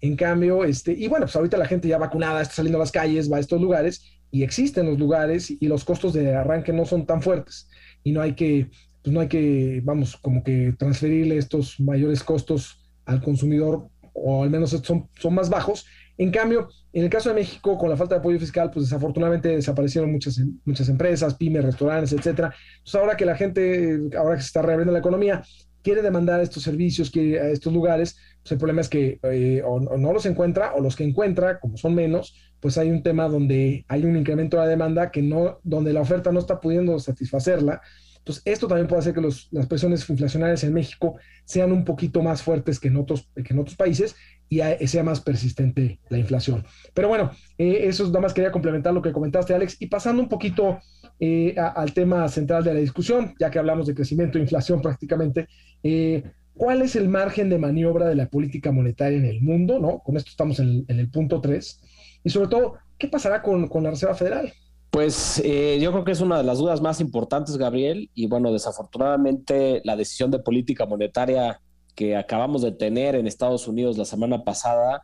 En 0.00 0.16
cambio, 0.16 0.64
este, 0.64 0.92
y 0.92 1.08
bueno, 1.08 1.26
pues 1.26 1.36
ahorita 1.36 1.56
la 1.56 1.66
gente 1.66 1.88
ya 1.88 1.98
vacunada 1.98 2.42
está 2.42 2.54
saliendo 2.54 2.78
a 2.78 2.80
las 2.80 2.92
calles, 2.92 3.30
va 3.30 3.38
a 3.38 3.40
estos 3.40 3.60
lugares 3.60 4.20
y 4.30 4.42
existen 4.42 4.86
los 4.86 4.98
lugares 4.98 5.50
y 5.50 5.66
los 5.66 5.84
costos 5.84 6.12
de 6.12 6.34
arranque 6.34 6.72
no 6.72 6.84
son 6.84 7.06
tan 7.06 7.22
fuertes 7.22 7.68
y 8.04 8.12
no 8.12 8.20
hay 8.20 8.34
que, 8.34 8.70
pues 9.02 9.12
no 9.12 9.20
hay 9.20 9.28
que, 9.28 9.80
vamos, 9.82 10.16
como 10.16 10.44
que 10.44 10.74
transferirle 10.78 11.38
estos 11.38 11.80
mayores 11.80 12.22
costos 12.22 12.78
al 13.04 13.20
consumidor 13.20 13.88
o 14.12 14.44
al 14.44 14.50
menos 14.50 14.70
son, 14.70 15.08
son 15.18 15.34
más 15.34 15.50
bajos. 15.50 15.84
En 16.16 16.30
cambio, 16.30 16.68
en 16.92 17.02
el 17.02 17.10
caso 17.10 17.30
de 17.30 17.34
México, 17.34 17.76
con 17.76 17.90
la 17.90 17.96
falta 17.96 18.14
de 18.14 18.20
apoyo 18.20 18.38
fiscal, 18.38 18.70
pues 18.70 18.86
desafortunadamente 18.86 19.48
desaparecieron 19.48 20.12
muchas, 20.12 20.40
muchas 20.64 20.88
empresas, 20.88 21.34
pymes, 21.34 21.64
restaurantes, 21.64 22.12
etcétera. 22.12 22.54
Entonces, 22.76 22.94
ahora 22.94 23.16
que 23.16 23.24
la 23.24 23.36
gente, 23.36 23.98
ahora 24.16 24.36
que 24.36 24.42
se 24.42 24.46
está 24.46 24.62
reabriendo 24.62 24.92
la 24.92 25.00
economía, 25.00 25.42
quiere 25.84 26.02
demandar 26.02 26.40
estos 26.40 26.62
servicios, 26.62 27.10
quiere 27.10 27.38
a 27.38 27.50
estos 27.50 27.72
lugares, 27.72 28.16
pues 28.42 28.52
el 28.52 28.58
problema 28.58 28.80
es 28.80 28.88
que 28.88 29.20
eh, 29.22 29.62
no 29.62 30.12
los 30.12 30.26
encuentra, 30.26 30.74
o 30.74 30.80
los 30.80 30.96
que 30.96 31.04
encuentra, 31.04 31.60
como 31.60 31.76
son 31.76 31.94
menos, 31.94 32.34
pues 32.58 32.78
hay 32.78 32.90
un 32.90 33.02
tema 33.02 33.28
donde 33.28 33.84
hay 33.86 34.04
un 34.04 34.16
incremento 34.16 34.56
de 34.56 34.62
la 34.62 34.68
demanda 34.68 35.10
que 35.10 35.22
no, 35.22 35.60
donde 35.62 35.92
la 35.92 36.00
oferta 36.00 36.32
no 36.32 36.40
está 36.40 36.58
pudiendo 36.58 36.98
satisfacerla. 36.98 37.82
Entonces, 38.18 38.42
esto 38.46 38.66
también 38.66 38.88
puede 38.88 39.00
hacer 39.00 39.12
que 39.12 39.20
las 39.20 39.66
presiones 39.66 40.08
inflacionarias 40.08 40.64
en 40.64 40.72
México 40.72 41.16
sean 41.44 41.70
un 41.70 41.84
poquito 41.84 42.22
más 42.22 42.42
fuertes 42.42 42.80
que 42.80 42.88
en 42.88 42.96
otros 42.96 43.76
países 43.76 44.16
y 44.48 44.60
sea 44.86 45.02
más 45.02 45.20
persistente 45.20 45.98
la 46.08 46.18
inflación. 46.18 46.64
Pero 46.92 47.08
bueno, 47.08 47.30
eh, 47.58 47.80
eso 47.82 48.06
nada 48.06 48.20
más 48.20 48.34
quería 48.34 48.52
complementar 48.52 48.94
lo 48.94 49.02
que 49.02 49.12
comentaste, 49.12 49.54
Alex. 49.54 49.76
Y 49.80 49.86
pasando 49.86 50.22
un 50.22 50.28
poquito 50.28 50.78
eh, 51.20 51.54
al 51.56 51.92
tema 51.92 52.28
central 52.28 52.64
de 52.64 52.74
la 52.74 52.80
discusión, 52.80 53.34
ya 53.38 53.50
que 53.50 53.58
hablamos 53.58 53.86
de 53.86 53.94
crecimiento 53.94 54.38
e 54.38 54.42
inflación 54.42 54.80
prácticamente, 54.80 55.48
eh, 55.82 56.22
¿cuál 56.54 56.82
es 56.82 56.96
el 56.96 57.08
margen 57.08 57.48
de 57.48 57.58
maniobra 57.58 58.06
de 58.06 58.14
la 58.14 58.28
política 58.28 58.72
monetaria 58.72 59.18
en 59.18 59.24
el 59.24 59.40
mundo? 59.40 59.78
¿no? 59.78 60.00
Con 60.00 60.16
esto 60.16 60.30
estamos 60.30 60.58
en, 60.60 60.84
el 60.88 61.10
punto 61.10 61.40
3. 61.40 61.80
Y 62.24 62.30
sobre 62.30 62.48
todo, 62.48 62.74
¿qué 62.98 63.08
pasará 63.08 63.42
con, 63.42 63.68
con 63.68 63.84
la 63.84 63.90
Reserva 63.90 64.14
Federal? 64.14 64.52
Pues 64.90 65.42
eh, 65.44 65.78
yo 65.80 65.90
creo 65.90 66.04
que 66.04 66.12
es 66.12 66.20
una 66.20 66.38
de 66.38 66.44
las 66.44 66.58
dudas 66.58 66.80
más 66.80 67.00
importantes, 67.00 67.56
Gabriel, 67.56 68.10
y 68.14 68.28
bueno, 68.28 68.52
desafortunadamente 68.52 69.82
la 69.84 69.96
decisión 69.96 70.30
de 70.30 70.38
política 70.38 70.86
monetaria 70.86 71.60
que 71.94 72.16
acabamos 72.16 72.62
de 72.62 72.72
tener 72.72 73.14
en 73.14 73.26
Estados 73.26 73.68
Unidos 73.68 73.96
la 73.98 74.04
semana 74.04 74.44
pasada, 74.44 75.02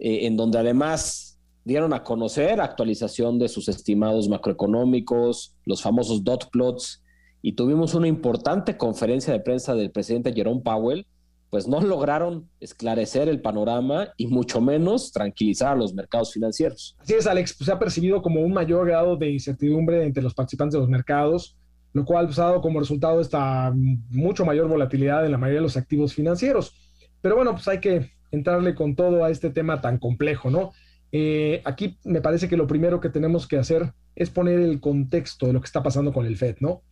eh, 0.00 0.26
en 0.26 0.36
donde 0.36 0.58
además 0.58 1.38
dieron 1.64 1.92
a 1.92 2.04
conocer 2.04 2.60
actualización 2.60 3.38
de 3.38 3.48
sus 3.48 3.68
estimados 3.68 4.28
macroeconómicos, 4.28 5.54
los 5.64 5.82
famosos 5.82 6.22
dot 6.22 6.48
plots, 6.50 7.02
y 7.42 7.52
tuvimos 7.52 7.94
una 7.94 8.08
importante 8.08 8.76
conferencia 8.76 9.32
de 9.32 9.40
prensa 9.40 9.74
del 9.74 9.90
presidente 9.90 10.32
Jerome 10.32 10.62
Powell, 10.62 11.06
pues 11.50 11.68
no 11.68 11.80
lograron 11.80 12.48
esclarecer 12.60 13.28
el 13.28 13.40
panorama 13.40 14.08
y 14.16 14.26
mucho 14.26 14.60
menos 14.60 15.12
tranquilizar 15.12 15.72
a 15.72 15.76
los 15.76 15.94
mercados 15.94 16.32
financieros. 16.32 16.96
Así 16.98 17.14
es, 17.14 17.26
Alex, 17.26 17.54
pues 17.56 17.66
se 17.66 17.72
ha 17.72 17.78
percibido 17.78 18.20
como 18.20 18.40
un 18.40 18.52
mayor 18.52 18.86
grado 18.86 19.16
de 19.16 19.30
incertidumbre 19.30 20.04
entre 20.04 20.22
los 20.22 20.34
participantes 20.34 20.74
de 20.74 20.80
los 20.80 20.88
mercados, 20.88 21.56
lo 21.96 22.04
cual 22.04 22.26
pues, 22.26 22.38
ha 22.38 22.44
dado 22.44 22.60
como 22.60 22.78
resultado 22.78 23.22
esta 23.22 23.72
mucho 23.74 24.44
mayor 24.44 24.68
volatilidad 24.68 25.24
en 25.24 25.32
la 25.32 25.38
mayoría 25.38 25.60
de 25.60 25.66
los 25.66 25.78
activos 25.78 26.12
financieros. 26.12 26.74
Pero 27.22 27.36
bueno, 27.36 27.52
pues 27.52 27.66
hay 27.68 27.80
que 27.80 28.10
entrarle 28.30 28.74
con 28.74 28.94
todo 28.94 29.24
a 29.24 29.30
este 29.30 29.48
tema 29.48 29.80
tan 29.80 29.96
complejo, 29.96 30.50
¿no? 30.50 30.72
Eh, 31.10 31.62
aquí 31.64 31.98
me 32.04 32.20
parece 32.20 32.50
que 32.50 32.58
lo 32.58 32.66
primero 32.66 33.00
que 33.00 33.08
tenemos 33.08 33.48
que 33.48 33.56
hacer 33.56 33.94
es 34.14 34.28
poner 34.28 34.60
el 34.60 34.78
contexto 34.78 35.46
de 35.46 35.54
lo 35.54 35.60
que 35.62 35.64
está 35.64 35.82
pasando 35.82 36.12
con 36.12 36.26
el 36.26 36.36
FED, 36.36 36.56
¿no? 36.60 36.82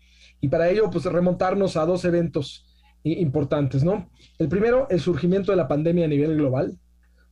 Y 0.40 0.48
para 0.48 0.70
ello, 0.70 0.88
pues 0.90 1.04
remontarnos 1.04 1.76
a 1.76 1.84
dos 1.84 2.06
eventos 2.06 2.66
importantes, 3.02 3.84
¿no? 3.84 4.08
El 4.38 4.48
primero, 4.48 4.86
el 4.88 5.00
surgimiento 5.00 5.52
de 5.52 5.56
la 5.56 5.68
pandemia 5.68 6.06
a 6.06 6.08
nivel 6.08 6.34
global, 6.34 6.78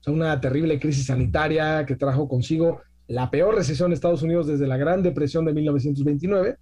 o 0.01 0.03
sea, 0.03 0.13
una 0.13 0.39
terrible 0.43 0.79
crisis 0.79 1.07
sanitaria 1.07 1.87
que 1.87 1.97
trajo 1.97 2.29
consigo 2.29 2.83
la 3.07 3.31
peor 3.31 3.55
recesión 3.55 3.87
en 3.87 3.95
Estados 3.95 4.23
Unidos 4.23 4.47
desde 4.47 4.67
la 4.67 4.77
Gran 4.77 5.03
Depresión 5.03 5.47
de 5.47 5.55
1929. 5.55 6.59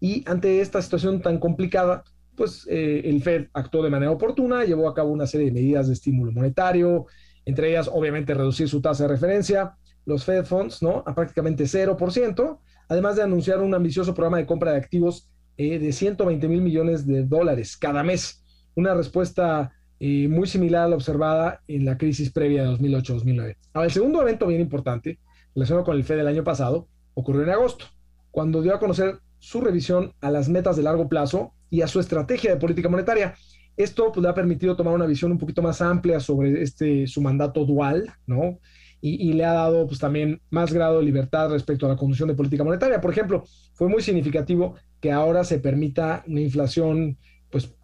Y 0.00 0.24
ante 0.28 0.60
esta 0.60 0.80
situación 0.80 1.20
tan 1.20 1.38
complicada, 1.38 2.02
pues 2.36 2.66
eh, 2.70 3.02
el 3.04 3.22
Fed 3.22 3.48
actuó 3.52 3.82
de 3.82 3.90
manera 3.90 4.10
oportuna, 4.10 4.64
llevó 4.64 4.88
a 4.88 4.94
cabo 4.94 5.10
una 5.10 5.26
serie 5.26 5.48
de 5.48 5.52
medidas 5.52 5.88
de 5.88 5.92
estímulo 5.92 6.32
monetario, 6.32 7.06
entre 7.44 7.70
ellas, 7.70 7.88
obviamente, 7.92 8.34
reducir 8.34 8.68
su 8.68 8.80
tasa 8.80 9.04
de 9.04 9.10
referencia, 9.10 9.74
los 10.06 10.24
Fed 10.24 10.44
Funds, 10.44 10.82
¿no? 10.82 11.02
A 11.06 11.14
prácticamente 11.14 11.64
0%, 11.64 12.58
además 12.88 13.16
de 13.16 13.22
anunciar 13.22 13.60
un 13.60 13.74
ambicioso 13.74 14.14
programa 14.14 14.38
de 14.38 14.46
compra 14.46 14.72
de 14.72 14.78
activos 14.78 15.28
eh, 15.56 15.78
de 15.78 15.92
120 15.92 16.48
mil 16.48 16.62
millones 16.62 17.06
de 17.06 17.24
dólares 17.24 17.76
cada 17.76 18.02
mes, 18.02 18.42
una 18.74 18.94
respuesta 18.94 19.72
eh, 19.98 20.26
muy 20.28 20.48
similar 20.48 20.84
a 20.84 20.88
la 20.88 20.96
observada 20.96 21.60
en 21.68 21.84
la 21.84 21.98
crisis 21.98 22.32
previa 22.32 22.62
de 22.62 22.70
2008-2009. 22.70 23.56
Ahora, 23.74 23.86
el 23.86 23.92
segundo 23.92 24.22
evento 24.22 24.46
bien 24.46 24.62
importante, 24.62 25.18
relacionado 25.54 25.84
con 25.84 25.96
el 25.96 26.04
FED 26.04 26.16
del 26.16 26.28
año 26.28 26.44
pasado, 26.44 26.88
ocurrió 27.12 27.42
en 27.42 27.50
agosto, 27.50 27.84
cuando 28.30 28.62
dio 28.62 28.74
a 28.74 28.78
conocer 28.78 29.18
su 29.40 29.60
revisión 29.60 30.12
a 30.20 30.30
las 30.30 30.48
metas 30.48 30.76
de 30.76 30.84
largo 30.84 31.08
plazo 31.08 31.52
y 31.70 31.80
a 31.82 31.88
su 31.88 31.98
estrategia 31.98 32.52
de 32.52 32.60
política 32.60 32.88
monetaria. 32.88 33.34
Esto 33.76 34.12
pues, 34.12 34.22
le 34.22 34.28
ha 34.28 34.34
permitido 34.34 34.76
tomar 34.76 34.94
una 34.94 35.06
visión 35.06 35.32
un 35.32 35.38
poquito 35.38 35.62
más 35.62 35.80
amplia 35.80 36.20
sobre 36.20 36.62
este, 36.62 37.06
su 37.06 37.20
mandato 37.20 37.64
dual, 37.64 38.12
¿no? 38.26 38.60
Y, 39.02 39.32
le 39.32 39.46
ha 39.46 39.54
dado 39.54 39.86
pues, 39.86 39.98
también 39.98 40.42
más 40.50 40.74
grado 40.74 40.98
de 40.98 41.06
libertad 41.06 41.50
respecto 41.50 41.86
a 41.86 41.88
la 41.88 41.96
conducción 41.96 42.28
de 42.28 42.34
política 42.34 42.64
monetaria. 42.64 43.00
Por 43.00 43.10
ejemplo, 43.10 43.44
fue 43.72 43.88
muy 43.88 44.02
significativo 44.02 44.74
que 45.00 45.10
ahora 45.10 45.42
se 45.42 45.58
permita 45.58 46.22
una 46.26 46.42
inflación 46.42 47.16
pues, 47.48 47.74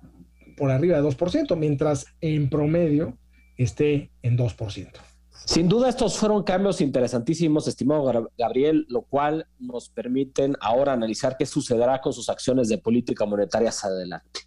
por 0.59 0.71
arriba 0.71 1.01
de 1.01 1.09
2%, 1.09 1.57
mientras 1.57 2.05
en 2.21 2.51
promedio 2.51 3.17
esté 3.57 4.11
en 4.21 4.37
2%. 4.37 4.91
Sin 5.45 5.69
duda 5.69 5.89
estos 5.89 6.19
fueron 6.19 6.43
cambios 6.43 6.81
interesantísimos, 6.81 7.69
estimado 7.69 8.31
Gabriel, 8.37 8.87
lo 8.89 9.03
cual 9.03 9.47
nos 9.59 9.89
permiten 9.89 10.57
ahora 10.61 10.93
analizar 10.93 11.37
qué 11.37 11.47
sucederá 11.47 12.01
con 12.01 12.13
sus 12.13 12.29
acciones 12.29 12.69
de 12.69 12.79
política 12.79 13.27
monetaria 13.27 13.71
adelante. 13.83 14.41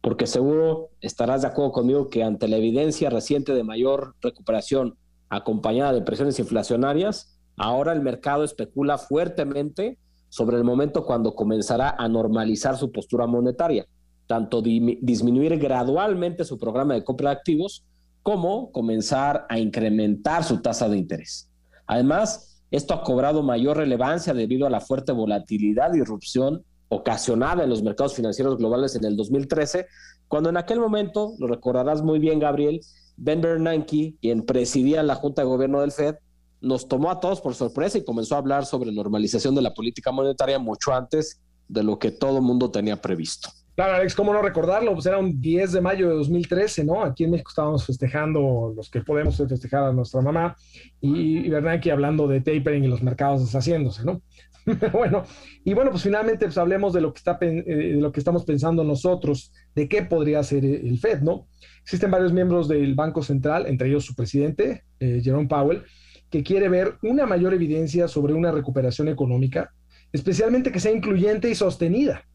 Porque 0.00 0.26
seguro 0.26 0.90
estarás 1.00 1.42
de 1.42 1.48
acuerdo 1.48 1.72
conmigo 1.72 2.08
que 2.08 2.24
ante 2.24 2.48
la 2.48 2.56
evidencia 2.56 3.10
reciente 3.10 3.54
de 3.54 3.62
mayor 3.62 4.16
recuperación 4.20 4.96
acompañada 5.28 5.92
de 5.92 6.02
presiones 6.02 6.38
inflacionarias, 6.38 7.38
ahora 7.56 7.92
el 7.92 8.00
mercado 8.00 8.42
especula 8.42 8.98
fuertemente 8.98 9.98
sobre 10.30 10.56
el 10.56 10.64
momento 10.64 11.04
cuando 11.04 11.34
comenzará 11.34 11.94
a 11.98 12.08
normalizar 12.08 12.76
su 12.76 12.90
postura 12.90 13.26
monetaria, 13.26 13.86
tanto 14.26 14.62
disminuir 14.62 15.58
gradualmente 15.58 16.44
su 16.44 16.56
programa 16.58 16.94
de 16.94 17.04
compra 17.04 17.30
de 17.30 17.36
activos, 17.36 17.84
cómo 18.22 18.70
comenzar 18.72 19.46
a 19.48 19.58
incrementar 19.58 20.44
su 20.44 20.60
tasa 20.60 20.88
de 20.88 20.98
interés. 20.98 21.50
Además, 21.86 22.62
esto 22.70 22.94
ha 22.94 23.02
cobrado 23.02 23.42
mayor 23.42 23.78
relevancia 23.78 24.32
debido 24.32 24.66
a 24.66 24.70
la 24.70 24.80
fuerte 24.80 25.12
volatilidad 25.12 25.94
y 25.94 25.98
irrupción 25.98 26.64
ocasionada 26.88 27.64
en 27.64 27.70
los 27.70 27.82
mercados 27.82 28.14
financieros 28.14 28.58
globales 28.58 28.94
en 28.96 29.04
el 29.04 29.16
2013, 29.16 29.86
cuando 30.28 30.50
en 30.50 30.56
aquel 30.56 30.80
momento, 30.80 31.34
lo 31.38 31.46
recordarás 31.46 32.02
muy 32.02 32.18
bien, 32.18 32.38
Gabriel, 32.38 32.80
Ben 33.16 33.40
Bernanke, 33.40 34.14
quien 34.20 34.44
presidía 34.44 35.02
la 35.02 35.14
Junta 35.14 35.42
de 35.42 35.48
Gobierno 35.48 35.80
del 35.80 35.92
Fed, 35.92 36.16
nos 36.60 36.88
tomó 36.88 37.10
a 37.10 37.20
todos 37.20 37.40
por 37.40 37.54
sorpresa 37.54 37.98
y 37.98 38.04
comenzó 38.04 38.34
a 38.34 38.38
hablar 38.38 38.66
sobre 38.66 38.92
normalización 38.92 39.54
de 39.54 39.62
la 39.62 39.74
política 39.74 40.12
monetaria 40.12 40.58
mucho 40.58 40.92
antes 40.92 41.40
de 41.68 41.82
lo 41.82 41.98
que 41.98 42.10
todo 42.10 42.42
mundo 42.42 42.70
tenía 42.70 43.00
previsto. 43.00 43.50
Claro, 43.80 43.94
Alex, 43.94 44.14
¿cómo 44.14 44.34
no 44.34 44.42
recordarlo? 44.42 44.92
Pues 44.92 45.06
era 45.06 45.16
un 45.16 45.40
10 45.40 45.72
de 45.72 45.80
mayo 45.80 46.10
de 46.10 46.14
2013, 46.16 46.84
¿no? 46.84 47.02
Aquí 47.02 47.24
en 47.24 47.30
México 47.30 47.48
estábamos 47.48 47.86
festejando 47.86 48.74
los 48.76 48.90
que 48.90 49.00
podemos 49.00 49.38
festejar 49.38 49.84
a 49.84 49.92
nuestra 49.94 50.20
mamá 50.20 50.54
y, 51.00 51.48
Bernanke 51.48 51.90
hablando 51.90 52.28
de 52.28 52.42
tapering 52.42 52.84
y 52.84 52.88
los 52.88 53.02
mercados 53.02 53.42
deshaciéndose, 53.42 54.04
¿no? 54.04 54.20
bueno, 54.92 55.24
y 55.64 55.72
bueno, 55.72 55.92
pues 55.92 56.02
finalmente 56.02 56.44
pues 56.44 56.58
hablemos 56.58 56.92
de 56.92 57.00
lo, 57.00 57.14
que 57.14 57.20
está, 57.20 57.38
eh, 57.40 57.64
de 57.64 57.94
lo 57.94 58.12
que 58.12 58.20
estamos 58.20 58.44
pensando 58.44 58.84
nosotros, 58.84 59.50
de 59.74 59.88
qué 59.88 60.02
podría 60.02 60.42
ser 60.42 60.62
el 60.62 60.98
Fed, 60.98 61.22
¿no? 61.22 61.48
Existen 61.80 62.10
varios 62.10 62.34
miembros 62.34 62.68
del 62.68 62.94
Banco 62.94 63.22
Central, 63.22 63.64
entre 63.66 63.88
ellos 63.88 64.04
su 64.04 64.14
presidente, 64.14 64.84
eh, 64.98 65.22
Jerome 65.24 65.48
Powell, 65.48 65.84
que 66.28 66.42
quiere 66.42 66.68
ver 66.68 66.98
una 67.02 67.24
mayor 67.24 67.54
evidencia 67.54 68.08
sobre 68.08 68.34
una 68.34 68.52
recuperación 68.52 69.08
económica, 69.08 69.72
especialmente 70.12 70.70
que 70.70 70.80
sea 70.80 70.92
incluyente 70.92 71.48
y 71.48 71.54
sostenida 71.54 72.26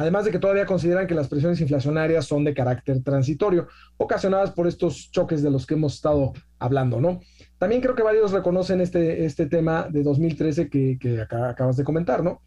además 0.00 0.24
de 0.24 0.30
que 0.30 0.38
todavía 0.38 0.64
consideran 0.64 1.06
que 1.06 1.14
las 1.14 1.28
presiones 1.28 1.60
inflacionarias 1.60 2.24
son 2.24 2.42
de 2.42 2.54
carácter 2.54 3.02
transitorio, 3.02 3.68
ocasionadas 3.98 4.50
por 4.52 4.66
estos 4.66 5.10
choques 5.10 5.42
de 5.42 5.50
los 5.50 5.66
que 5.66 5.74
hemos 5.74 5.96
estado 5.96 6.32
hablando, 6.58 7.02
¿no? 7.02 7.20
También 7.58 7.82
creo 7.82 7.94
que 7.94 8.02
varios 8.02 8.32
reconocen 8.32 8.80
este, 8.80 9.26
este 9.26 9.44
tema 9.44 9.88
de 9.90 10.02
2013 10.02 10.70
que, 10.70 10.96
que 10.98 11.20
acabas 11.20 11.76
de 11.76 11.84
comentar, 11.84 12.24
¿no? 12.24 12.40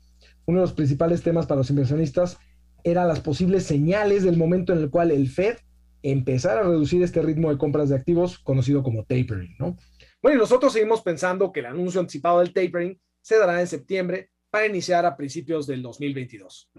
Uno 0.47 0.61
de 0.61 0.63
los 0.63 0.73
principales 0.73 1.21
temas 1.21 1.45
para 1.45 1.59
los 1.59 1.69
inversionistas 1.69 2.39
eran 2.83 3.07
las 3.07 3.19
posibles 3.19 3.65
señales 3.65 4.23
del 4.23 4.35
momento 4.35 4.73
en 4.73 4.79
el 4.79 4.89
cual 4.89 5.11
el 5.11 5.29
Fed 5.29 5.57
empezara 6.01 6.61
a 6.61 6.63
reducir 6.63 7.03
este 7.03 7.21
ritmo 7.21 7.51
de 7.51 7.59
compras 7.59 7.89
de 7.89 7.95
activos 7.95 8.39
conocido 8.39 8.81
como 8.81 9.03
tapering, 9.03 9.55
¿no? 9.59 9.77
Bueno, 10.23 10.37
y 10.37 10.41
nosotros 10.41 10.73
seguimos 10.73 11.03
pensando 11.03 11.51
que 11.51 11.59
el 11.59 11.67
anuncio 11.67 11.99
anticipado 11.99 12.39
del 12.39 12.51
tapering 12.51 12.99
se 13.21 13.37
dará 13.37 13.61
en 13.61 13.67
septiembre 13.67 14.31
para 14.53 14.67
iniciar 14.67 15.03
a 15.03 15.17
principios 15.17 15.65
del 15.65 15.81
2022. 15.81 16.69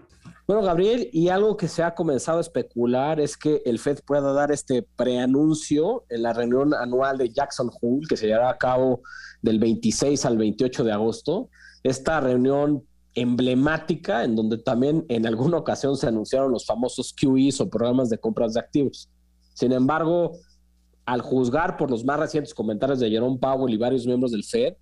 Bueno, 0.47 0.63
Gabriel, 0.63 1.09
y 1.11 1.27
algo 1.27 1.57
que 1.57 1.67
se 1.67 1.83
ha 1.83 1.93
comenzado 1.93 2.37
a 2.37 2.41
especular 2.41 3.19
es 3.19 3.35
que 3.35 3.61
el 3.65 3.79
Fed 3.79 3.99
pueda 4.07 4.31
dar 4.31 4.49
este 4.49 4.87
preanuncio 4.95 6.05
en 6.07 6.23
la 6.23 6.31
reunión 6.31 6.73
anual 6.73 7.17
de 7.17 7.27
Jackson 7.27 7.69
Hole, 7.81 8.07
que 8.07 8.15
se 8.15 8.27
llevará 8.27 8.49
a 8.49 8.57
cabo 8.57 9.01
del 9.41 9.59
26 9.59 10.23
al 10.23 10.37
28 10.37 10.85
de 10.85 10.91
agosto. 10.93 11.49
Esta 11.83 12.21
reunión 12.21 12.81
emblemática 13.13 14.23
en 14.23 14.37
donde 14.37 14.57
también 14.57 15.05
en 15.09 15.27
alguna 15.27 15.57
ocasión 15.57 15.97
se 15.97 16.07
anunciaron 16.07 16.53
los 16.53 16.65
famosos 16.65 17.13
QEs 17.13 17.59
o 17.59 17.69
programas 17.69 18.09
de 18.09 18.17
compras 18.17 18.53
de 18.53 18.61
activos. 18.61 19.09
Sin 19.53 19.73
embargo, 19.73 20.31
al 21.05 21.19
juzgar 21.19 21.75
por 21.75 21.91
los 21.91 22.05
más 22.05 22.21
recientes 22.21 22.53
comentarios 22.53 23.01
de 23.01 23.09
Jerome 23.09 23.37
Powell 23.37 23.73
y 23.73 23.77
varios 23.77 24.07
miembros 24.07 24.31
del 24.31 24.45
Fed, 24.45 24.75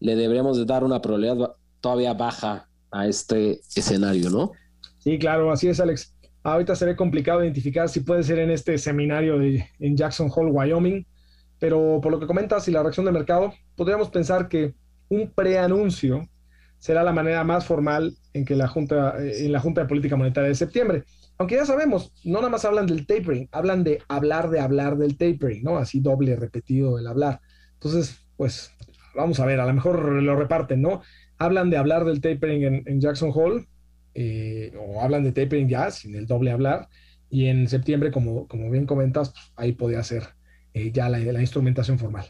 le 0.00 0.16
deberemos 0.16 0.58
de 0.58 0.64
dar 0.64 0.82
una 0.82 1.00
probabilidad 1.00 1.54
todavía 1.82 2.14
baja 2.14 2.68
a 2.90 3.06
este 3.06 3.60
escenario, 3.76 4.30
¿no? 4.30 4.52
Sí, 4.98 5.18
claro, 5.18 5.52
así 5.52 5.68
es, 5.68 5.80
Alex. 5.80 6.14
Ahorita 6.42 6.74
se 6.74 6.86
ve 6.86 6.96
complicado 6.96 7.42
identificar 7.42 7.88
si 7.88 8.00
puede 8.00 8.22
ser 8.22 8.38
en 8.38 8.50
este 8.50 8.78
seminario 8.78 9.38
de, 9.38 9.66
en 9.78 9.96
Jackson 9.96 10.30
Hole, 10.34 10.50
Wyoming, 10.50 11.06
pero 11.58 12.00
por 12.02 12.10
lo 12.10 12.18
que 12.18 12.26
comentas 12.26 12.66
y 12.68 12.72
la 12.72 12.82
reacción 12.82 13.04
del 13.04 13.14
mercado, 13.14 13.52
podríamos 13.76 14.08
pensar 14.10 14.48
que 14.48 14.74
un 15.08 15.30
preanuncio 15.30 16.28
será 16.78 17.02
la 17.02 17.12
manera 17.12 17.44
más 17.44 17.66
formal 17.66 18.16
en 18.32 18.44
que 18.44 18.56
la 18.56 18.66
Junta, 18.66 19.14
eh, 19.22 19.44
en 19.46 19.52
la 19.52 19.60
Junta 19.60 19.82
de 19.82 19.88
Política 19.88 20.16
Monetaria 20.16 20.48
de 20.48 20.54
septiembre. 20.54 21.04
Aunque 21.38 21.56
ya 21.56 21.66
sabemos, 21.66 22.12
no 22.24 22.38
nada 22.38 22.48
más 22.48 22.64
hablan 22.64 22.86
del 22.86 23.06
tapering, 23.06 23.48
hablan 23.52 23.84
de 23.84 24.00
hablar 24.08 24.50
de 24.50 24.60
hablar 24.60 24.96
del 24.96 25.16
tapering, 25.16 25.62
¿no? 25.62 25.78
Así 25.78 26.00
doble 26.00 26.36
repetido 26.36 26.98
el 26.98 27.06
hablar. 27.06 27.40
Entonces, 27.74 28.20
pues 28.36 28.72
vamos 29.14 29.40
a 29.40 29.46
ver, 29.46 29.60
a 29.60 29.66
lo 29.66 29.72
mejor 29.72 30.22
lo 30.22 30.36
reparten, 30.36 30.82
¿no? 30.82 31.02
Hablan 31.42 31.70
de 31.70 31.76
hablar 31.76 32.04
del 32.04 32.20
tapering 32.20 32.82
en, 32.86 33.00
Jackson 33.00 33.30
Hole, 33.34 33.66
eh, 34.14 34.72
o 34.78 35.00
hablan 35.00 35.24
de 35.24 35.32
tapering 35.32 35.68
ya, 35.68 35.90
sin 35.90 36.14
el 36.14 36.26
doble 36.26 36.50
hablar, 36.50 36.88
y 37.30 37.46
en 37.46 37.68
septiembre, 37.68 38.10
como, 38.10 38.46
como 38.46 38.70
bien 38.70 38.86
comentas, 38.86 39.30
pues, 39.30 39.52
ahí 39.56 39.72
podría 39.72 40.02
ser 40.02 40.24
eh, 40.74 40.92
ya 40.92 41.08
la, 41.08 41.18
la, 41.18 41.40
instrumentación 41.40 41.98
formal. 41.98 42.26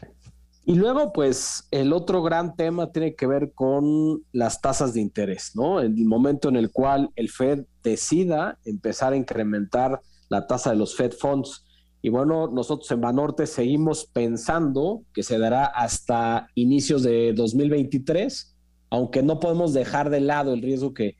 Y 0.65 0.75
luego, 0.75 1.11
pues, 1.11 1.67
el 1.71 1.91
otro 1.91 2.23
gran 2.23 2.55
tema 2.55 2.91
tiene 2.91 3.15
que 3.15 3.27
ver 3.27 3.51
con 3.53 4.23
las 4.31 4.61
tasas 4.61 4.93
de 4.93 5.01
interés, 5.01 5.51
¿no? 5.55 5.81
El 5.81 5.93
momento 6.05 6.47
en 6.47 6.55
el 6.55 6.71
cual 6.71 7.09
el 7.17 7.29
Fed 7.29 7.65
decida 7.83 8.57
empezar 8.63 9.11
a 9.11 9.17
incrementar 9.17 9.99
la 10.29 10.47
tasa 10.47 10.69
de 10.69 10.77
los 10.77 10.95
Fed 10.95 11.11
Funds. 11.11 11.65
Y 12.01 12.09
bueno, 12.09 12.47
nosotros 12.47 12.89
en 12.91 13.01
Banorte 13.01 13.45
seguimos 13.45 14.05
pensando 14.05 15.03
que 15.13 15.23
se 15.23 15.37
dará 15.37 15.65
hasta 15.65 16.47
inicios 16.55 17.03
de 17.03 17.33
2023 17.33 18.52
aunque 18.93 19.23
no 19.23 19.39
podemos 19.39 19.73
dejar 19.73 20.11
de 20.11 20.19
lado 20.21 20.53
el 20.53 20.61
riesgo 20.61 20.93
que 20.93 21.15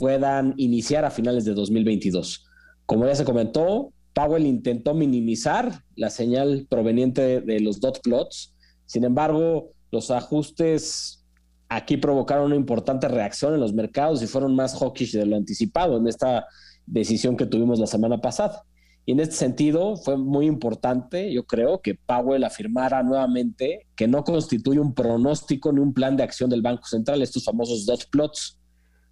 puedan 0.00 0.54
iniciar 0.56 1.04
a 1.04 1.12
finales 1.12 1.44
de 1.44 1.54
2022. 1.54 2.44
Como 2.86 3.06
ya 3.06 3.14
se 3.14 3.24
comentó, 3.24 3.92
Powell 4.14 4.44
intentó 4.44 4.94
minimizar 4.94 5.84
la 5.94 6.10
señal 6.10 6.66
proveniente 6.68 7.40
de 7.40 7.60
los 7.60 7.78
dot 7.78 8.02
plots. 8.02 8.52
Sin 8.84 9.04
embargo, 9.04 9.70
los 9.92 10.10
ajustes 10.10 11.24
aquí 11.68 11.98
provocaron 11.98 12.46
una 12.46 12.56
importante 12.56 13.06
reacción 13.06 13.54
en 13.54 13.60
los 13.60 13.72
mercados 13.72 14.20
y 14.24 14.26
fueron 14.26 14.56
más 14.56 14.74
hawkish 14.76 15.12
de 15.12 15.24
lo 15.24 15.36
anticipado 15.36 15.98
en 15.98 16.08
esta 16.08 16.48
decisión 16.84 17.36
que 17.36 17.46
tuvimos 17.46 17.78
la 17.78 17.86
semana 17.86 18.20
pasada. 18.20 18.64
Y 19.08 19.12
en 19.12 19.20
este 19.20 19.36
sentido 19.36 19.96
fue 19.96 20.18
muy 20.18 20.44
importante, 20.44 21.32
yo 21.32 21.46
creo, 21.46 21.80
que 21.80 21.94
Powell 21.94 22.44
afirmara 22.44 23.02
nuevamente 23.02 23.86
que 23.96 24.06
no 24.06 24.22
constituye 24.22 24.80
un 24.80 24.92
pronóstico 24.92 25.72
ni 25.72 25.80
un 25.80 25.94
plan 25.94 26.14
de 26.18 26.24
acción 26.24 26.50
del 26.50 26.60
Banco 26.60 26.84
Central, 26.84 27.22
estos 27.22 27.42
famosos 27.42 27.86
dot 27.86 28.10
plots, 28.10 28.58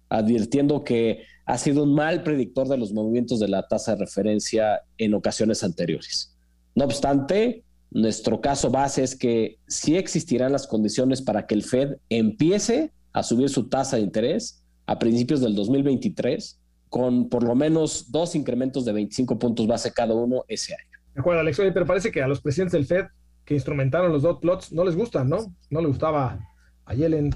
advirtiendo 0.07 0.83
que 0.83 1.23
ha 1.47 1.57
sido 1.57 1.81
un 1.81 1.95
mal 1.95 2.21
predictor 2.21 2.67
de 2.67 2.77
los 2.77 2.93
movimientos 2.93 3.39
de 3.39 3.47
la 3.47 3.67
tasa 3.67 3.95
de 3.95 4.01
referencia 4.01 4.81
en 4.99 5.15
ocasiones 5.15 5.63
anteriores. 5.63 6.31
No 6.75 6.85
obstante, 6.85 7.63
nuestro 7.89 8.39
caso 8.39 8.69
base 8.69 9.01
es 9.01 9.15
que 9.15 9.57
sí 9.67 9.95
existirán 9.95 10.51
las 10.51 10.67
condiciones 10.67 11.23
para 11.23 11.47
que 11.47 11.55
el 11.55 11.63
Fed 11.63 11.95
empiece 12.09 12.93
a 13.13 13.23
subir 13.23 13.49
su 13.49 13.67
tasa 13.67 13.95
de 13.95 14.03
interés 14.03 14.63
a 14.85 14.99
principios 14.99 15.41
del 15.41 15.55
2023 15.55 16.56
con 16.89 17.29
por 17.29 17.43
lo 17.43 17.55
menos 17.55 18.11
dos 18.11 18.35
incrementos 18.35 18.85
de 18.85 18.93
25 18.93 19.37
puntos 19.37 19.67
base 19.67 19.91
cada 19.91 20.13
uno 20.13 20.43
ese 20.47 20.73
año. 20.73 20.97
De 21.13 21.21
acuerdo, 21.21 21.41
Alex. 21.41 21.57
pero 21.73 21.85
parece 21.85 22.11
que 22.11 22.21
a 22.21 22.27
los 22.27 22.41
presidentes 22.41 22.73
del 22.73 22.85
Fed 22.85 23.07
que 23.43 23.53
instrumentaron 23.53 24.11
los 24.11 24.23
dot 24.23 24.41
plots 24.41 24.73
no 24.73 24.83
les 24.83 24.95
gustan, 24.95 25.29
¿no? 25.29 25.37
No 25.69 25.81
le 25.81 25.87
gustaba 25.87 26.37
a 26.85 26.93
Yellen 26.93 27.33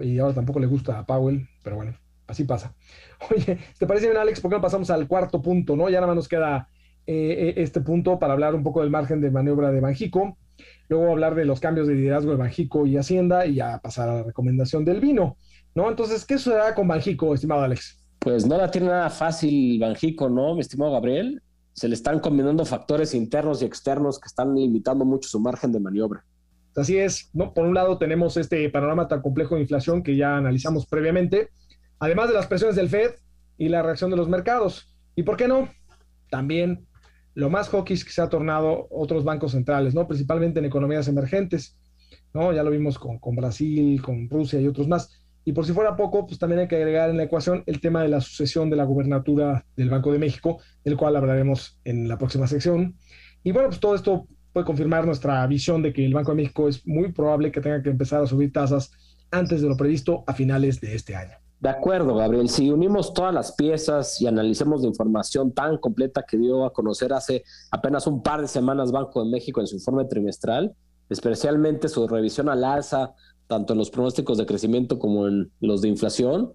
y 0.00 0.18
ahora 0.18 0.34
tampoco 0.34 0.60
le 0.60 0.66
gusta 0.66 0.98
a 0.98 1.04
Powell, 1.04 1.48
pero 1.62 1.76
bueno, 1.76 1.94
así 2.26 2.44
pasa. 2.44 2.74
Oye, 3.30 3.58
¿te 3.78 3.86
parece 3.86 4.06
bien, 4.06 4.18
Alex? 4.18 4.40
¿Por 4.40 4.50
qué 4.50 4.56
no 4.56 4.62
pasamos 4.62 4.88
al 4.90 5.08
cuarto 5.08 5.42
punto, 5.42 5.76
no? 5.76 5.88
Ya 5.88 5.96
nada 5.96 6.08
más 6.08 6.16
nos 6.16 6.28
queda 6.28 6.68
eh, 7.06 7.48
eh, 7.48 7.54
este 7.56 7.80
punto 7.80 8.18
para 8.18 8.34
hablar 8.34 8.54
un 8.54 8.62
poco 8.62 8.82
del 8.82 8.90
margen 8.90 9.20
de 9.20 9.30
maniobra 9.30 9.72
de 9.72 9.80
Banjico, 9.80 10.38
luego 10.88 11.10
hablar 11.10 11.34
de 11.34 11.44
los 11.44 11.58
cambios 11.58 11.88
de 11.88 11.94
liderazgo 11.94 12.30
de 12.30 12.36
Banjico 12.36 12.86
y 12.86 12.96
Hacienda 12.96 13.44
y 13.44 13.56
ya 13.56 13.78
pasar 13.80 14.08
a 14.08 14.14
la 14.14 14.22
recomendación 14.22 14.84
del 14.84 15.00
vino, 15.00 15.36
¿no? 15.74 15.88
Entonces, 15.88 16.24
¿qué 16.24 16.38
sucederá 16.38 16.74
con 16.74 16.86
Banjico, 16.86 17.34
estimado 17.34 17.62
Alex? 17.62 17.97
Pues 18.28 18.46
no 18.46 18.58
la 18.58 18.70
tiene 18.70 18.88
nada 18.88 19.08
fácil 19.08 19.80
Banjico, 19.80 20.28
¿no, 20.28 20.52
mi 20.52 20.60
estimado 20.60 20.92
Gabriel? 20.92 21.40
Se 21.72 21.88
le 21.88 21.94
están 21.94 22.20
combinando 22.20 22.66
factores 22.66 23.14
internos 23.14 23.62
y 23.62 23.64
externos 23.64 24.20
que 24.20 24.26
están 24.26 24.54
limitando 24.54 25.06
mucho 25.06 25.30
su 25.30 25.40
margen 25.40 25.72
de 25.72 25.80
maniobra. 25.80 26.26
Así 26.76 26.98
es, 26.98 27.30
¿no? 27.32 27.54
Por 27.54 27.64
un 27.64 27.72
lado 27.72 27.96
tenemos 27.96 28.36
este 28.36 28.68
panorama 28.68 29.08
tan 29.08 29.22
complejo 29.22 29.54
de 29.54 29.62
inflación 29.62 30.02
que 30.02 30.14
ya 30.14 30.36
analizamos 30.36 30.86
previamente, 30.86 31.48
además 31.98 32.28
de 32.28 32.34
las 32.34 32.46
presiones 32.46 32.76
del 32.76 32.90
Fed 32.90 33.12
y 33.56 33.70
la 33.70 33.82
reacción 33.82 34.10
de 34.10 34.18
los 34.18 34.28
mercados. 34.28 34.94
¿Y 35.16 35.22
por 35.22 35.38
qué 35.38 35.48
no? 35.48 35.66
También 36.28 36.86
lo 37.32 37.48
más 37.48 37.70
hawkish 37.70 38.04
que 38.04 38.10
se 38.10 38.20
ha 38.20 38.28
tornado 38.28 38.88
otros 38.90 39.24
bancos 39.24 39.52
centrales, 39.52 39.94
¿no? 39.94 40.06
Principalmente 40.06 40.58
en 40.58 40.66
economías 40.66 41.08
emergentes, 41.08 41.78
¿no? 42.34 42.52
Ya 42.52 42.62
lo 42.62 42.70
vimos 42.70 42.98
con, 42.98 43.18
con 43.20 43.36
Brasil, 43.36 44.02
con 44.02 44.28
Rusia 44.28 44.60
y 44.60 44.66
otros 44.66 44.86
más. 44.86 45.18
Y 45.48 45.52
por 45.54 45.64
si 45.64 45.72
fuera 45.72 45.96
poco, 45.96 46.26
pues 46.26 46.38
también 46.38 46.60
hay 46.60 46.68
que 46.68 46.76
agregar 46.76 47.08
en 47.08 47.16
la 47.16 47.22
ecuación 47.22 47.62
el 47.64 47.80
tema 47.80 48.02
de 48.02 48.08
la 48.08 48.20
sucesión 48.20 48.68
de 48.68 48.76
la 48.76 48.84
gubernatura 48.84 49.64
del 49.76 49.88
Banco 49.88 50.12
de 50.12 50.18
México, 50.18 50.58
del 50.84 50.98
cual 50.98 51.16
hablaremos 51.16 51.80
en 51.84 52.06
la 52.06 52.18
próxima 52.18 52.46
sección. 52.46 52.96
Y 53.42 53.52
bueno, 53.52 53.68
pues 53.70 53.80
todo 53.80 53.94
esto 53.94 54.26
puede 54.52 54.66
confirmar 54.66 55.06
nuestra 55.06 55.46
visión 55.46 55.80
de 55.80 55.94
que 55.94 56.04
el 56.04 56.12
Banco 56.12 56.32
de 56.32 56.42
México 56.42 56.68
es 56.68 56.86
muy 56.86 57.12
probable 57.12 57.50
que 57.50 57.62
tenga 57.62 57.82
que 57.82 57.88
empezar 57.88 58.22
a 58.22 58.26
subir 58.26 58.52
tasas 58.52 58.92
antes 59.30 59.62
de 59.62 59.70
lo 59.70 59.76
previsto 59.78 60.22
a 60.26 60.34
finales 60.34 60.82
de 60.82 60.94
este 60.94 61.16
año. 61.16 61.38
De 61.60 61.70
acuerdo, 61.70 62.14
Gabriel. 62.14 62.50
Si 62.50 62.70
unimos 62.70 63.14
todas 63.14 63.32
las 63.32 63.52
piezas 63.52 64.20
y 64.20 64.26
analicemos 64.26 64.82
la 64.82 64.88
información 64.88 65.52
tan 65.52 65.78
completa 65.78 66.26
que 66.28 66.36
dio 66.36 66.66
a 66.66 66.74
conocer 66.74 67.14
hace 67.14 67.42
apenas 67.70 68.06
un 68.06 68.22
par 68.22 68.42
de 68.42 68.48
semanas 68.48 68.92
Banco 68.92 69.24
de 69.24 69.30
México 69.30 69.62
en 69.62 69.66
su 69.66 69.76
informe 69.76 70.04
trimestral, 70.04 70.74
especialmente 71.08 71.88
su 71.88 72.06
revisión 72.06 72.50
al 72.50 72.64
alza 72.64 73.14
tanto 73.48 73.72
en 73.72 73.78
los 73.78 73.90
pronósticos 73.90 74.38
de 74.38 74.46
crecimiento 74.46 74.98
como 74.98 75.26
en 75.26 75.50
los 75.60 75.80
de 75.80 75.88
inflación, 75.88 76.52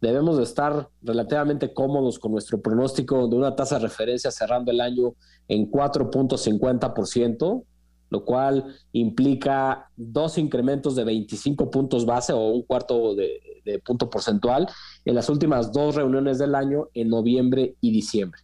debemos 0.00 0.38
de 0.38 0.44
estar 0.44 0.88
relativamente 1.02 1.74
cómodos 1.74 2.18
con 2.18 2.32
nuestro 2.32 2.60
pronóstico 2.60 3.28
de 3.28 3.36
una 3.36 3.54
tasa 3.54 3.76
de 3.76 3.82
referencia 3.82 4.30
cerrando 4.30 4.70
el 4.70 4.80
año 4.80 5.14
en 5.48 5.70
4.50%, 5.70 7.64
lo 8.08 8.24
cual 8.24 8.76
implica 8.92 9.90
dos 9.96 10.38
incrementos 10.38 10.94
de 10.96 11.04
25 11.04 11.70
puntos 11.70 12.06
base 12.06 12.32
o 12.32 12.48
un 12.50 12.62
cuarto 12.62 13.14
de, 13.14 13.40
de, 13.64 13.78
punto 13.80 14.08
porcentual 14.08 14.68
en 15.04 15.14
las 15.14 15.28
últimas 15.28 15.72
dos 15.72 15.96
reuniones 15.96 16.38
del 16.38 16.54
año 16.54 16.88
en 16.94 17.08
noviembre 17.08 17.74
y 17.80 17.90
diciembre. 17.90 18.40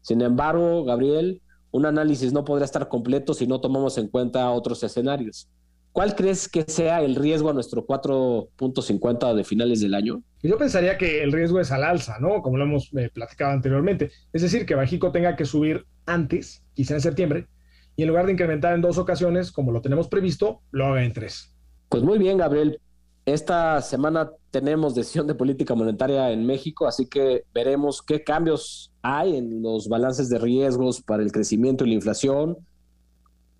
Sin 0.00 0.22
embargo, 0.22 0.84
Gabriel, 0.84 1.42
un 1.72 1.84
análisis 1.84 2.32
no 2.32 2.44
podrá 2.44 2.64
estar 2.64 2.88
completo 2.88 3.34
si 3.34 3.46
no 3.46 3.60
tomamos 3.60 3.98
en 3.98 4.08
cuenta 4.08 4.50
otros 4.50 4.82
escenarios. 4.82 5.48
¿Cuál 5.92 6.14
crees 6.14 6.48
que 6.48 6.64
sea 6.66 7.02
el 7.02 7.16
riesgo 7.16 7.50
a 7.50 7.52
nuestro 7.52 7.86
4.50 7.86 9.34
de 9.34 9.44
finales 9.44 9.80
del 9.80 9.94
año? 9.94 10.22
Yo 10.42 10.56
pensaría 10.56 10.96
que 10.96 11.22
el 11.22 11.32
riesgo 11.32 11.60
es 11.60 11.70
al 11.70 11.84
alza, 11.84 12.18
¿no? 12.18 12.40
Como 12.40 12.56
lo 12.56 12.64
hemos 12.64 12.90
eh, 12.96 13.10
platicado 13.12 13.52
anteriormente. 13.52 14.10
Es 14.32 14.40
decir, 14.40 14.64
que 14.64 14.74
Bajico 14.74 15.12
tenga 15.12 15.36
que 15.36 15.44
subir 15.44 15.84
antes, 16.06 16.64
quizá 16.74 16.94
en 16.94 17.02
septiembre, 17.02 17.46
y 17.94 18.02
en 18.02 18.08
lugar 18.08 18.24
de 18.24 18.32
incrementar 18.32 18.74
en 18.74 18.80
dos 18.80 18.96
ocasiones, 18.96 19.52
como 19.52 19.70
lo 19.70 19.82
tenemos 19.82 20.08
previsto, 20.08 20.62
lo 20.70 20.86
haga 20.86 21.04
en 21.04 21.12
tres. 21.12 21.54
Pues 21.90 22.02
muy 22.02 22.18
bien, 22.18 22.38
Gabriel. 22.38 22.80
Esta 23.26 23.80
semana 23.82 24.32
tenemos 24.50 24.94
decisión 24.94 25.26
de 25.26 25.34
política 25.34 25.74
monetaria 25.74 26.32
en 26.32 26.44
México, 26.44 26.88
así 26.88 27.06
que 27.06 27.44
veremos 27.54 28.02
qué 28.02 28.24
cambios 28.24 28.90
hay 29.02 29.36
en 29.36 29.62
los 29.62 29.88
balances 29.88 30.28
de 30.28 30.38
riesgos 30.38 31.02
para 31.02 31.22
el 31.22 31.30
crecimiento 31.30 31.84
y 31.84 31.88
la 31.88 31.94
inflación, 31.94 32.56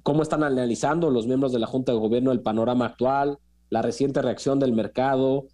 cómo 0.02 0.22
están 0.22 0.42
analizando 0.42 1.10
los 1.10 1.26
miembros 1.26 1.52
de 1.52 1.58
la 1.58 1.66
Junta 1.66 1.92
de 1.92 1.98
Gobierno 1.98 2.32
el 2.32 2.40
panorama 2.40 2.86
actual, 2.86 3.38
la 3.70 3.82
reciente 3.82 4.22
reacción 4.22 4.58
del 4.58 4.72
mercado, 4.72 5.46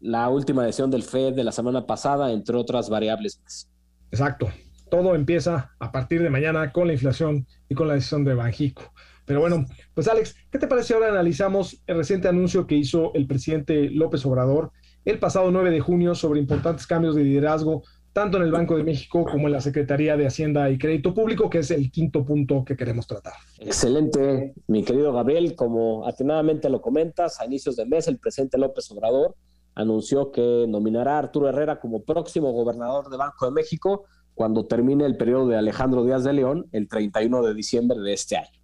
la 0.00 0.28
última 0.28 0.64
decisión 0.64 0.90
del 0.90 1.02
Fed 1.02 1.34
de 1.34 1.44
la 1.44 1.52
semana 1.52 1.86
pasada, 1.86 2.32
entre 2.32 2.56
otras 2.56 2.90
variables 2.90 3.40
más. 3.42 3.70
Exacto. 4.10 4.48
Todo 4.90 5.14
empieza 5.14 5.74
a 5.78 5.90
partir 5.90 6.22
de 6.22 6.30
mañana 6.30 6.72
con 6.72 6.86
la 6.86 6.92
inflación 6.92 7.46
y 7.68 7.74
con 7.74 7.88
la 7.88 7.94
decisión 7.94 8.24
de 8.24 8.34
Banjico. 8.34 8.92
Pero 9.24 9.40
bueno, 9.40 9.64
pues 9.94 10.06
Alex, 10.08 10.36
¿qué 10.50 10.58
te 10.58 10.66
parece 10.66 10.94
ahora 10.94 11.08
analizamos 11.08 11.82
el 11.86 11.96
reciente 11.96 12.28
anuncio 12.28 12.66
que 12.66 12.74
hizo 12.74 13.14
el 13.14 13.26
presidente 13.26 13.88
López 13.90 14.24
Obrador 14.26 14.72
el 15.04 15.18
pasado 15.18 15.50
9 15.50 15.70
de 15.70 15.80
junio 15.80 16.14
sobre 16.14 16.40
importantes 16.40 16.86
cambios 16.86 17.14
de 17.14 17.24
liderazgo 17.24 17.82
tanto 18.14 18.36
en 18.36 18.44
el 18.44 18.52
Banco 18.52 18.76
de 18.76 18.84
México 18.84 19.24
como 19.24 19.48
en 19.48 19.52
la 19.52 19.60
Secretaría 19.60 20.16
de 20.16 20.26
Hacienda 20.26 20.70
y 20.70 20.78
Crédito 20.78 21.12
Público, 21.12 21.50
que 21.50 21.58
es 21.58 21.70
el 21.72 21.90
quinto 21.90 22.24
punto 22.24 22.64
que 22.64 22.76
queremos 22.76 23.08
tratar. 23.08 23.32
Excelente, 23.58 24.54
mi 24.68 24.84
querido 24.84 25.12
Gabriel. 25.12 25.56
Como 25.56 26.06
atinadamente 26.06 26.70
lo 26.70 26.80
comentas, 26.80 27.40
a 27.40 27.44
inicios 27.44 27.74
de 27.74 27.84
mes 27.86 28.06
el 28.06 28.18
presidente 28.18 28.56
López 28.56 28.88
Obrador 28.92 29.34
anunció 29.74 30.30
que 30.30 30.64
nominará 30.68 31.16
a 31.16 31.18
Arturo 31.18 31.48
Herrera 31.48 31.80
como 31.80 32.04
próximo 32.04 32.52
gobernador 32.52 33.10
de 33.10 33.16
Banco 33.16 33.46
de 33.46 33.50
México 33.50 34.04
cuando 34.34 34.66
termine 34.66 35.06
el 35.06 35.16
periodo 35.16 35.48
de 35.48 35.56
Alejandro 35.56 36.04
Díaz 36.04 36.22
de 36.22 36.34
León 36.34 36.66
el 36.70 36.86
31 36.86 37.42
de 37.42 37.52
diciembre 37.52 37.98
de 37.98 38.12
este 38.12 38.36
año. 38.36 38.60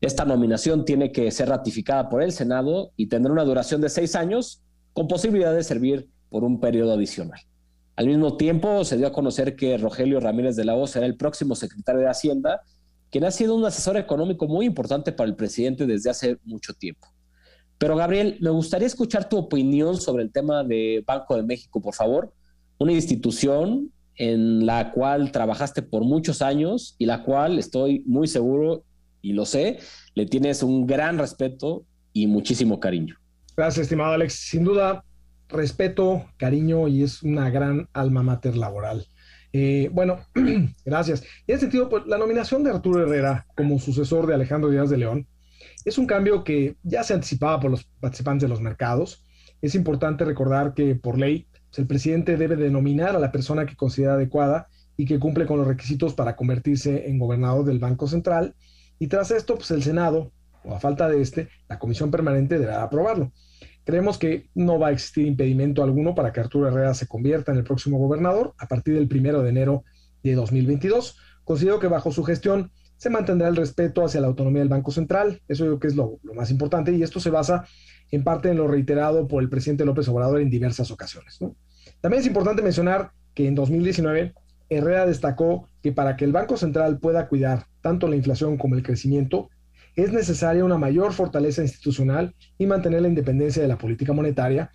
Esta 0.00 0.24
nominación 0.24 0.86
tiene 0.86 1.12
que 1.12 1.30
ser 1.30 1.50
ratificada 1.50 2.08
por 2.08 2.22
el 2.22 2.32
Senado 2.32 2.92
y 2.96 3.08
tendrá 3.08 3.30
una 3.30 3.44
duración 3.44 3.82
de 3.82 3.90
seis 3.90 4.16
años 4.16 4.62
con 4.94 5.08
posibilidad 5.08 5.54
de 5.54 5.62
servir 5.62 6.08
por 6.30 6.42
un 6.42 6.58
periodo 6.58 6.94
adicional. 6.94 7.40
Al 7.96 8.06
mismo 8.06 8.36
tiempo, 8.36 8.84
se 8.84 8.96
dio 8.96 9.06
a 9.06 9.12
conocer 9.12 9.54
que 9.54 9.78
Rogelio 9.78 10.18
Ramírez 10.18 10.56
de 10.56 10.64
la 10.64 10.74
Voz 10.74 10.90
será 10.90 11.06
el 11.06 11.16
próximo 11.16 11.54
secretario 11.54 12.00
de 12.00 12.08
Hacienda, 12.08 12.62
quien 13.10 13.24
ha 13.24 13.30
sido 13.30 13.54
un 13.54 13.64
asesor 13.64 13.96
económico 13.96 14.48
muy 14.48 14.66
importante 14.66 15.12
para 15.12 15.28
el 15.28 15.36
presidente 15.36 15.86
desde 15.86 16.10
hace 16.10 16.36
mucho 16.44 16.74
tiempo. 16.74 17.08
Pero 17.78 17.96
Gabriel, 17.96 18.38
me 18.40 18.50
gustaría 18.50 18.86
escuchar 18.86 19.28
tu 19.28 19.36
opinión 19.36 20.00
sobre 20.00 20.24
el 20.24 20.32
tema 20.32 20.64
de 20.64 21.04
Banco 21.06 21.36
de 21.36 21.44
México, 21.44 21.80
por 21.80 21.94
favor. 21.94 22.32
Una 22.78 22.92
institución 22.92 23.92
en 24.16 24.66
la 24.66 24.92
cual 24.92 25.30
trabajaste 25.32 25.82
por 25.82 26.04
muchos 26.04 26.42
años 26.42 26.96
y 26.98 27.06
la 27.06 27.22
cual 27.22 27.58
estoy 27.58 28.02
muy 28.06 28.26
seguro 28.26 28.84
y 29.22 29.32
lo 29.32 29.46
sé, 29.46 29.78
le 30.14 30.26
tienes 30.26 30.62
un 30.62 30.86
gran 30.86 31.18
respeto 31.18 31.84
y 32.12 32.26
muchísimo 32.26 32.78
cariño. 32.80 33.16
Gracias, 33.56 33.84
estimado 33.84 34.12
Alex. 34.12 34.34
Sin 34.34 34.64
duda, 34.64 35.04
respeto, 35.54 36.26
cariño 36.36 36.88
y 36.88 37.02
es 37.02 37.22
una 37.22 37.50
gran 37.50 37.88
alma 37.92 38.22
mater 38.22 38.56
laboral. 38.56 39.06
Eh, 39.52 39.88
bueno, 39.92 40.18
gracias. 40.84 41.22
En 41.46 41.54
ese 41.54 41.60
sentido, 41.60 41.88
pues 41.88 42.06
la 42.06 42.18
nominación 42.18 42.64
de 42.64 42.70
Arturo 42.70 43.02
Herrera 43.02 43.46
como 43.56 43.78
sucesor 43.78 44.26
de 44.26 44.34
Alejandro 44.34 44.70
Díaz 44.70 44.90
de 44.90 44.98
León 44.98 45.26
es 45.84 45.98
un 45.98 46.06
cambio 46.06 46.44
que 46.44 46.76
ya 46.82 47.04
se 47.04 47.14
anticipaba 47.14 47.60
por 47.60 47.70
los 47.70 47.84
participantes 48.00 48.42
de 48.42 48.48
los 48.48 48.60
mercados. 48.60 49.24
Es 49.62 49.74
importante 49.74 50.24
recordar 50.24 50.74
que 50.74 50.94
por 50.94 51.18
ley 51.18 51.46
pues, 51.68 51.78
el 51.78 51.86
presidente 51.86 52.36
debe 52.36 52.56
denominar 52.56 53.14
a 53.14 53.18
la 53.18 53.32
persona 53.32 53.66
que 53.66 53.76
considera 53.76 54.14
adecuada 54.14 54.68
y 54.96 55.06
que 55.06 55.18
cumple 55.18 55.46
con 55.46 55.58
los 55.58 55.66
requisitos 55.66 56.14
para 56.14 56.36
convertirse 56.36 57.08
en 57.08 57.18
gobernador 57.18 57.64
del 57.64 57.78
Banco 57.78 58.06
Central. 58.06 58.54
Y 58.98 59.08
tras 59.08 59.30
esto, 59.30 59.56
pues 59.56 59.70
el 59.72 59.82
Senado, 59.82 60.32
o 60.64 60.74
a 60.74 60.80
falta 60.80 61.08
de 61.08 61.20
este, 61.20 61.48
la 61.68 61.78
Comisión 61.78 62.10
Permanente 62.10 62.58
deberá 62.58 62.82
aprobarlo. 62.82 63.32
Creemos 63.84 64.18
que 64.18 64.48
no 64.54 64.78
va 64.78 64.88
a 64.88 64.92
existir 64.92 65.26
impedimento 65.26 65.82
alguno 65.82 66.14
para 66.14 66.32
que 66.32 66.40
Arturo 66.40 66.68
Herrera 66.68 66.94
se 66.94 67.06
convierta 67.06 67.52
en 67.52 67.58
el 67.58 67.64
próximo 67.64 67.98
gobernador 67.98 68.54
a 68.58 68.66
partir 68.66 68.94
del 68.94 69.08
primero 69.08 69.42
de 69.42 69.50
enero 69.50 69.84
de 70.22 70.34
2022. 70.34 71.16
Considero 71.44 71.78
que 71.78 71.86
bajo 71.86 72.10
su 72.10 72.24
gestión 72.24 72.70
se 72.96 73.10
mantendrá 73.10 73.48
el 73.48 73.56
respeto 73.56 74.04
hacia 74.04 74.20
la 74.20 74.28
autonomía 74.28 74.60
del 74.60 74.68
Banco 74.68 74.90
Central, 74.90 75.42
eso 75.48 75.64
creo 75.64 75.78
que 75.78 75.88
es 75.88 75.96
lo 75.96 76.18
más 76.34 76.50
importante, 76.50 76.92
y 76.92 77.02
esto 77.02 77.20
se 77.20 77.30
basa 77.30 77.66
en 78.10 78.24
parte 78.24 78.48
en 78.48 78.56
lo 78.56 78.68
reiterado 78.68 79.26
por 79.28 79.42
el 79.42 79.48
presidente 79.48 79.84
López 79.84 80.08
Obrador 80.08 80.40
en 80.40 80.48
diversas 80.48 80.90
ocasiones. 80.90 81.38
También 82.00 82.20
es 82.20 82.26
importante 82.26 82.62
mencionar 82.62 83.10
que 83.34 83.46
en 83.46 83.54
2019 83.54 84.32
Herrera 84.70 85.06
destacó 85.06 85.68
que 85.82 85.92
para 85.92 86.16
que 86.16 86.24
el 86.24 86.32
Banco 86.32 86.56
Central 86.56 86.98
pueda 86.98 87.28
cuidar 87.28 87.66
tanto 87.82 88.08
la 88.08 88.16
inflación 88.16 88.56
como 88.56 88.76
el 88.76 88.82
crecimiento, 88.82 89.50
es 89.96 90.12
necesaria 90.12 90.64
una 90.64 90.78
mayor 90.78 91.12
fortaleza 91.12 91.62
institucional 91.62 92.34
y 92.58 92.66
mantener 92.66 93.02
la 93.02 93.08
independencia 93.08 93.62
de 93.62 93.68
la 93.68 93.78
política 93.78 94.12
monetaria, 94.12 94.70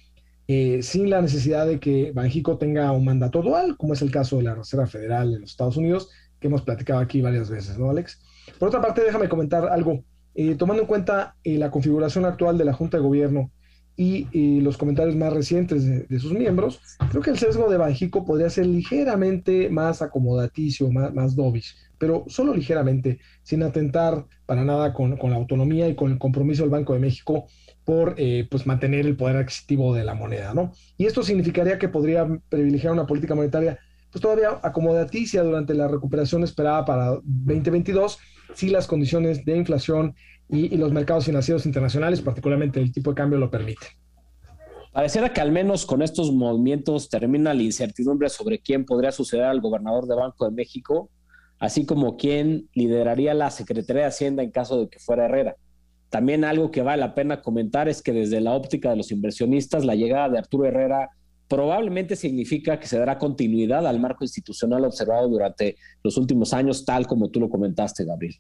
eh, 0.48 0.82
sin 0.82 1.10
la 1.10 1.22
necesidad 1.22 1.68
de 1.68 1.80
que 1.80 2.12
Banjico 2.12 2.58
tenga 2.58 2.92
un 2.92 3.06
mandato 3.06 3.42
dual, 3.42 3.78
como 3.78 3.94
es 3.94 4.02
el 4.02 4.12
caso 4.12 4.38
de 4.38 4.44
la 4.44 4.56
Reserva 4.56 4.88
Federal 4.88 5.34
en 5.34 5.42
los 5.42 5.52
Estados 5.52 5.78
Unidos, 5.78 6.10
que 6.40 6.48
hemos 6.48 6.62
platicado 6.62 7.00
aquí 7.00 7.22
varias 7.22 7.50
veces, 7.50 7.78
¿no, 7.78 7.90
Alex? 7.90 8.20
Por 8.58 8.70
otra 8.70 8.82
parte, 8.82 9.04
déjame 9.04 9.30
comentar 9.30 9.68
algo. 9.68 10.04
Eh, 10.34 10.56
tomando 10.56 10.84
en 10.84 10.88
cuenta 10.88 11.36
eh, 11.44 11.58
la 11.58 11.70
configuración 11.70 12.26
actual 12.26 12.58
de 12.58 12.66
la 12.66 12.74
Junta 12.74 12.98
de 12.98 13.04
Gobierno 13.04 13.52
y, 13.96 14.62
los 14.62 14.78
comentarios 14.78 15.18
más 15.18 15.34
recientes 15.34 15.86
de, 16.08 16.20
sus 16.20 16.32
miembros, 16.32 16.80
creo 17.10 17.22
que 17.22 17.32
el 17.32 17.38
sesgo 17.38 17.70
de 17.70 17.76
Banjico 17.76 18.26
podría 18.26 18.50
ser 18.50 18.66
ligeramente 18.66 19.70
más 19.70 20.02
acomodaticio, 20.02 20.90
más, 20.90 21.14
más 21.14 21.36
dovish, 21.36 21.76
pero 22.00 22.24
solo 22.28 22.56
ligeramente, 22.56 23.20
sin 23.44 23.62
atentar 23.62 24.26
para 24.46 24.64
nada 24.64 24.94
con, 24.94 25.12
la 25.22 25.36
autonomía 25.36 25.88
y 25.88 25.96
con 25.96 26.12
el 26.12 26.18
compromiso 26.18 26.64
del 26.64 26.72
Banco 26.72 26.94
de 26.94 27.00
México 27.00 27.46
por 27.84 28.16
eh, 28.18 28.48
pues 28.50 28.66
mantener 28.66 29.06
el 29.06 29.16
poder 29.16 29.38
adquisitivo 29.38 29.94
de 29.94 30.04
la 30.04 30.16
moneda, 30.16 30.54
¿no? 30.54 30.72
Y 30.98 31.06
esto 31.06 31.22
significaría 31.22 31.78
que 31.78 31.90
podría 31.90 32.28
privilegiar 32.50 32.94
una 32.94 33.06
política 33.06 33.36
monetaria 33.36 33.78
pues 34.12 34.22
todavía 34.22 34.60
acomodaticia 34.64 35.44
durante 35.44 35.74
la 35.76 35.88
recuperación 35.88 36.44
esperada 36.44 36.84
para 36.84 37.20
2022 37.24 38.18
si 38.56 38.70
las 38.70 38.88
condiciones 38.88 39.46
de 39.46 39.56
inflación 39.56 40.16
y, 40.50 40.76
los 40.78 40.92
mercados 40.92 41.26
financieros 41.26 41.66
internacionales, 41.68 42.22
particularmente 42.22 42.80
el 42.80 42.92
tipo 42.92 43.12
de 43.12 43.16
cambio, 43.16 43.38
lo 43.38 43.52
permiten. 43.52 43.90
Pareciera 44.92 45.32
que 45.32 45.42
al 45.42 45.52
menos 45.52 45.86
con 45.86 46.02
estos 46.02 46.32
movimientos 46.32 47.10
termina 47.10 47.54
la 47.54 47.62
incertidumbre 47.62 48.30
sobre 48.30 48.60
quién 48.60 48.86
podría 48.86 49.12
suceder 49.12 49.46
al 49.46 49.62
gobernador 49.62 50.08
de 50.08 50.16
Banco 50.16 50.46
de 50.46 50.56
México, 50.56 51.12
así 51.60 51.86
como 51.86 52.18
quién 52.18 52.70
lideraría 52.74 53.34
la 53.34 53.52
Secretaría 53.52 54.04
de 54.04 54.08
Hacienda 54.08 54.44
en 54.44 54.52
caso 54.52 54.80
de 54.80 54.90
que 54.90 55.00
fuera 55.00 55.26
Herrera. 55.26 55.56
También 56.10 56.44
algo 56.44 56.72
que 56.72 56.82
vale 56.82 57.02
la 57.02 57.14
pena 57.14 57.42
comentar 57.42 57.88
es 57.88 58.02
que 58.02 58.14
desde 58.14 58.42
la 58.42 58.54
óptica 58.54 58.90
de 58.90 58.96
los 58.96 59.12
inversionistas, 59.12 59.86
la 59.86 59.96
llegada 59.96 60.30
de 60.30 60.40
Arturo 60.40 60.66
Herrera 60.66 61.10
probablemente 61.48 62.16
significa 62.16 62.80
que 62.80 62.88
se 62.88 62.98
dará 62.98 63.18
continuidad 63.18 63.86
al 63.86 64.00
marco 64.00 64.24
institucional 64.24 64.86
observado 64.86 65.28
durante 65.28 65.76
los 66.04 66.16
últimos 66.18 66.54
años, 66.54 66.86
tal 66.86 67.08
como 67.08 67.30
tú 67.30 67.40
lo 67.40 67.50
comentaste, 67.50 68.06
Gabriel. 68.06 68.36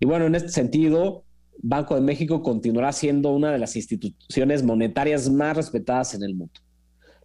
Y 0.00 0.06
bueno, 0.06 0.26
en 0.26 0.34
este 0.34 0.48
sentido, 0.48 1.24
Banco 1.58 1.94
de 1.94 2.00
México 2.00 2.42
continuará 2.42 2.92
siendo 2.92 3.32
una 3.32 3.52
de 3.52 3.58
las 3.58 3.76
instituciones 3.76 4.62
monetarias 4.62 5.30
más 5.30 5.56
respetadas 5.56 6.14
en 6.14 6.24
el 6.24 6.34
mundo. 6.34 6.54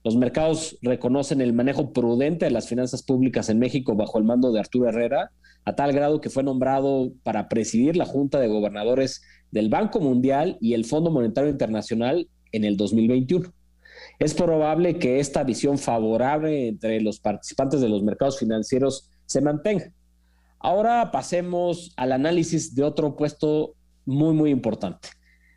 Los 0.04 0.16
mercados 0.16 0.78
reconocen 0.82 1.42
el 1.42 1.54
manejo 1.54 1.92
prudente 1.92 2.46
de 2.46 2.52
las 2.52 2.70
finanzas 2.70 3.04
públicas 3.04 3.50
en 3.50 3.60
México 3.60 3.96
bajo 3.96 4.18
el 4.18 4.24
mando 4.24 4.52
de 4.52 4.60
Arturo 4.60 4.88
Herrera, 4.88 5.32
a 5.66 5.76
tal 5.76 5.92
grado 5.92 6.22
que 6.22 6.30
fue 6.30 6.44
nombrado 6.44 7.12
para 7.24 7.50
presidir 7.50 7.98
la 7.98 8.06
Junta 8.06 8.40
de 8.40 8.48
Gobernadores 8.48 9.22
del 9.52 9.70
Banco 9.70 10.00
Mundial 10.00 10.58
y 10.62 10.74
el 10.74 10.86
Fondo 10.86 11.12
Monetario 11.12 11.50
Internacional 11.50 12.30
en 12.52 12.64
el 12.64 12.78
2021. 12.78 13.52
Es 14.20 14.34
probable 14.34 14.98
que 15.00 15.20
esta 15.20 15.44
visión 15.44 15.78
favorable 15.78 16.70
entre 16.70 17.02
los 17.02 17.20
participantes 17.20 17.82
de 17.82 17.90
los 17.90 18.02
mercados 18.02 18.40
financieros 18.40 19.10
se 19.26 19.42
mantenga. 19.42 19.92
Ahora 20.60 21.12
pasemos 21.12 21.94
al 21.98 22.14
análisis 22.14 22.74
de 22.74 22.84
otro 22.84 23.16
puesto 23.16 23.76
muy, 24.06 24.34
muy 24.34 24.50
importante, 24.50 25.10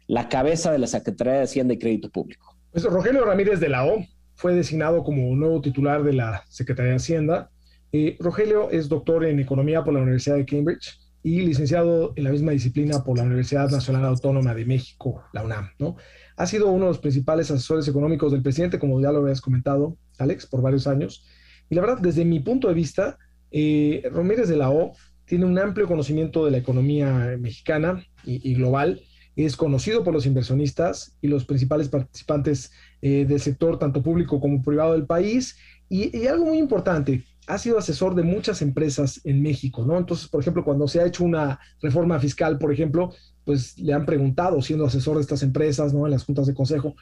la 0.07 0.29
cabeza 0.29 0.73
de 0.73 0.79
la 0.79 0.87
Secretaría 0.87 1.35
de 1.35 1.43
Hacienda 1.43 1.75
y 1.75 1.79
Crédito 1.79 2.11
Público. 2.11 2.57
Pues 2.73 2.85
Rogelio 2.85 3.25
Ramírez 3.25 3.61
de 3.61 3.69
la 3.69 3.87
O 3.87 3.99
fue 4.43 4.57
designado 4.57 5.05
como 5.05 5.37
nuevo 5.37 5.61
titular 5.61 6.03
de 6.03 6.15
la 6.15 6.43
Secretaría 6.49 6.91
de 6.91 6.97
Hacienda. 6.97 7.49
Eh, 7.93 8.17
Rogelio 8.19 8.71
es 8.73 8.89
doctor 8.89 9.25
en 9.25 9.39
Economía 9.39 9.85
por 9.85 9.95
la 9.95 10.01
Universidad 10.01 10.35
de 10.35 10.45
Cambridge 10.45 10.99
y 11.23 11.43
licenciado 11.43 12.13
en 12.17 12.25
la 12.25 12.33
misma 12.33 12.51
disciplina 12.51 13.05
por 13.05 13.19
la 13.19 13.23
Universidad 13.23 13.71
Nacional 13.71 14.05
Autónoma 14.05 14.53
de 14.53 14.65
México, 14.65 15.23
la 15.33 15.45
UNAM, 15.45 15.69
¿no? 15.79 15.95
Ha 16.37 16.47
sido 16.49 16.73
uno 16.73 16.87
de 16.87 16.91
los 16.91 16.99
principales 16.99 17.53
asesores 17.53 17.87
económicos 17.87 18.33
del 18.33 18.43
presidente, 18.43 18.81
como 18.81 19.01
ya 19.01 19.13
lo 19.13 19.21
habías 19.21 19.41
comentado, 19.41 19.97
Alex, 20.19 20.47
por 20.47 20.61
varios 20.61 20.89
años. 20.89 21.25
Y 21.71 21.77
la 21.77 21.83
verdad, 21.83 21.99
desde 22.01 22.25
mi 22.25 22.41
punto 22.41 22.67
de 22.67 22.75
vista, 22.75 23.19
eh, 23.53 24.03
Ramírez 24.13 24.49
de 24.49 24.57
la 24.57 24.71
O 24.71 24.97
tiene 25.25 25.45
un 25.45 25.57
amplio 25.57 25.87
conocimiento 25.87 26.45
de 26.45 26.51
la 26.51 26.59
economía 26.59 27.37
mexicana 27.39 28.05
y, 28.25 28.55
global, 28.55 29.01
es 29.37 29.57
conocido 29.57 30.03
por 30.03 30.13
los 30.13 30.27
inversionistas 30.27 31.17
y 31.21 31.29
los 31.29 31.45
principales 31.45 31.89
participantes 31.89 32.73
eh, 33.03 33.27
del 33.27 33.41
sector, 33.41 33.79
tanto 33.79 34.03
público 34.03 34.41
como 34.41 34.63
privado 34.63 34.93
del 34.93 35.07
país. 35.07 35.57
Y, 35.89 36.27
algo 36.27 36.47
muy 36.47 36.59
importante, 36.59 37.25
ha 37.47 37.59
sido 37.59 37.77
asesor 37.77 38.15
de 38.15 38.23
muchas 38.23 38.63
empresas 38.63 39.21
en 39.25 39.43
México, 39.43 39.85
¿no? 39.85 39.99
Entonces, 39.99 40.29
por 40.29 40.41
ejemplo, 40.41 40.65
cuando 40.65 40.89
se 40.89 41.01
ha 41.01 41.07
hecho 41.07 41.25
una 41.25 41.61
reforma 41.83 42.19
fiscal, 42.19 42.59
por 42.59 42.73
ejemplo, 42.73 43.13
pues 43.45 43.79
le 43.79 43.93
han 43.93 44.07
preguntado, 44.07 44.63
siendo 44.63 44.87
asesor 44.87 45.17
de 45.17 45.23
estas 45.23 45.43
empresas, 45.43 45.93
¿no? 45.93 46.07
En 46.07 46.13
las 46.13 46.25
juntas 46.25 46.47
de 46.47 46.55
consejo, 46.55 46.95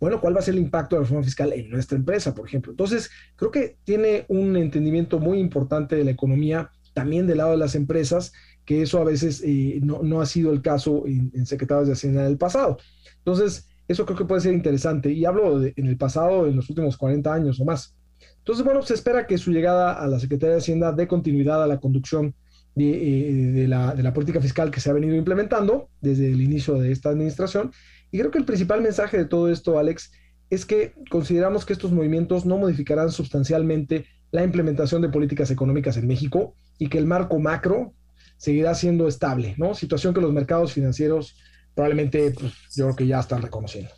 bueno, 0.00 0.20
¿cuál 0.20 0.34
va 0.34 0.38
a 0.38 0.42
ser 0.42 0.54
el 0.54 0.60
impacto 0.60 0.94
de 0.94 1.00
la 1.00 1.04
reforma 1.04 1.24
fiscal 1.24 1.52
en 1.52 1.68
nuestra 1.70 1.98
empresa, 1.98 2.34
por 2.34 2.46
ejemplo? 2.46 2.70
Entonces, 2.70 3.10
creo 3.36 3.50
que 3.50 3.76
tiene 3.84 4.24
un 4.28 4.56
entendimiento 4.56 5.18
muy 5.18 5.38
importante 5.40 5.96
de 5.96 6.04
la 6.04 6.12
economía 6.12 6.70
también 6.94 7.26
del 7.26 7.38
lado 7.38 7.50
de 7.50 7.58
las 7.58 7.74
empresas, 7.74 8.32
que 8.64 8.82
eso 8.82 8.98
a 9.00 9.04
veces 9.04 9.42
eh, 9.44 9.80
no, 9.82 10.20
ha 10.20 10.26
sido 10.26 10.52
el 10.52 10.62
caso 10.62 11.04
en, 11.06 11.46
secretarios 11.46 11.86
de 11.86 11.94
Hacienda 11.94 12.24
del 12.24 12.38
pasado. 12.38 12.78
Entonces, 13.18 13.68
eso 13.88 14.04
creo 14.04 14.18
que 14.18 14.24
puede 14.26 14.42
ser 14.42 14.54
interesante. 14.54 15.10
Y 15.10 15.24
hablo 15.24 15.62
en 15.62 15.86
el 15.86 15.96
pasado, 15.96 16.46
en 16.46 16.56
los 16.56 16.68
últimos 16.68 16.96
40 16.96 17.32
años 17.32 17.58
o 17.58 17.64
más. 17.64 17.94
Entonces, 18.38 18.64
bueno, 18.64 18.82
se 18.82 18.94
espera 18.94 19.26
que 19.26 19.38
su 19.38 19.50
llegada 19.50 19.92
a 19.92 20.06
la 20.06 20.20
Secretaría 20.20 20.54
de 20.54 20.60
Hacienda 20.60 20.92
dé 20.92 21.08
continuidad 21.08 21.62
a 21.62 21.66
la 21.66 21.80
conducción 21.80 22.34
de, 22.74 22.90
eh, 22.90 23.52
de, 23.52 23.68
la, 23.68 24.12
política 24.14 24.40
fiscal 24.40 24.70
que 24.70 24.80
se 24.80 24.90
ha 24.90 24.92
venido 24.92 25.16
implementando 25.16 25.88
desde 26.00 26.28
el 26.30 26.40
inicio 26.40 26.74
de 26.74 26.92
esta 26.92 27.10
administración. 27.10 27.72
Y 28.10 28.18
creo 28.18 28.30
que 28.30 28.38
el 28.38 28.44
principal 28.44 28.82
mensaje 28.82 29.18
de 29.18 29.24
todo 29.24 29.50
esto, 29.50 29.78
Alex, 29.78 30.12
es 30.50 30.64
que 30.64 30.94
consideramos 31.10 31.66
que 31.66 31.72
estos 31.72 31.92
movimientos 31.92 32.46
no 32.46 32.56
modificarán 32.56 33.10
sustancialmente 33.10 34.06
la 34.30 34.44
implementación 34.44 35.02
de 35.02 35.08
políticas 35.08 35.50
económicas 35.50 35.96
en 35.96 36.06
México 36.06 36.54
y 36.78 36.88
que 36.88 36.98
el 36.98 37.06
marco 37.06 37.38
macro 37.38 37.94
seguirá 38.36 38.74
siendo 38.74 39.08
estable, 39.08 39.54
¿no? 39.58 39.74
Situación 39.74 40.14
que 40.14 40.20
los 40.20 40.32
mercados 40.32 40.72
financieros 40.72 41.36
probablemente, 41.78 42.32
pues, 42.32 42.52
yo 42.74 42.86
creo 42.86 42.96
que 42.96 43.06
ya 43.06 43.20
están 43.20 43.40
reconociendo. 43.40 43.88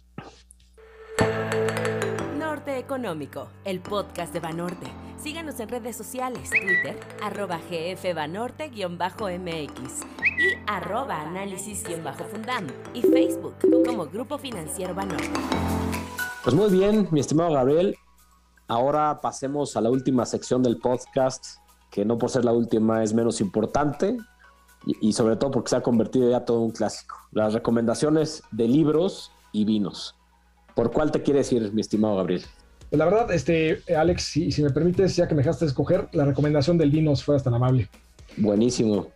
Norte 2.38 2.76
Económico, 2.76 3.48
el 3.64 3.80
podcast 3.80 4.34
de 4.34 4.40
Banorte. 4.40 4.86
Síganos 5.16 5.58
en 5.60 5.70
redes 5.70 5.96
sociales, 5.96 6.50
Twitter, 6.50 7.00
arroba 7.22 7.58
gfbanorte-mx 7.70 10.02
y 10.38 10.58
arroba 10.66 11.22
análisis-fundam 11.22 12.66
y 12.92 13.00
Facebook 13.00 13.54
como 13.86 14.04
Grupo 14.04 14.36
Financiero 14.36 14.94
Banorte. 14.94 15.40
Pues 16.44 16.54
muy 16.54 16.70
bien, 16.70 17.08
mi 17.10 17.20
estimado 17.20 17.54
Gabriel. 17.54 17.96
Ahora 18.68 19.22
pasemos 19.22 19.74
a 19.78 19.80
la 19.80 19.88
última 19.88 20.26
sección 20.26 20.62
del 20.62 20.76
podcast 20.76 21.56
que 21.90 22.04
no 22.04 22.18
por 22.18 22.28
ser 22.28 22.44
la 22.44 22.52
última 22.52 23.02
es 23.02 23.14
menos 23.14 23.40
importante 23.40 24.18
y, 24.86 25.12
sobre 25.12 25.36
todo 25.36 25.50
porque 25.50 25.70
se 25.70 25.76
ha 25.76 25.82
convertido 25.82 26.30
ya 26.30 26.44
todo 26.44 26.60
un 26.60 26.70
clásico. 26.70 27.16
Las 27.32 27.52
recomendaciones 27.52 28.42
de 28.50 28.66
libros 28.66 29.30
y 29.52 29.64
vinos. 29.64 30.16
¿Por 30.74 30.90
cuál 30.90 31.10
te 31.10 31.22
quieres 31.22 31.52
ir, 31.52 31.72
mi 31.72 31.80
estimado 31.80 32.16
Gabriel? 32.16 32.42
Pues 32.88 32.98
la 32.98 33.04
verdad, 33.04 33.30
este, 33.32 33.82
Alex, 33.94 34.22
si, 34.22 34.50
si 34.50 34.62
me 34.62 34.70
permites, 34.70 35.14
ya 35.16 35.28
que 35.28 35.34
me 35.34 35.42
dejaste 35.42 35.66
escoger, 35.66 36.08
la 36.12 36.24
recomendación 36.24 36.78
del 36.78 36.90
vino, 36.90 37.14
si 37.14 37.24
fueras 37.24 37.44
tan 37.44 37.54
amable. 37.54 37.88
Buenísimo. 38.36 39.08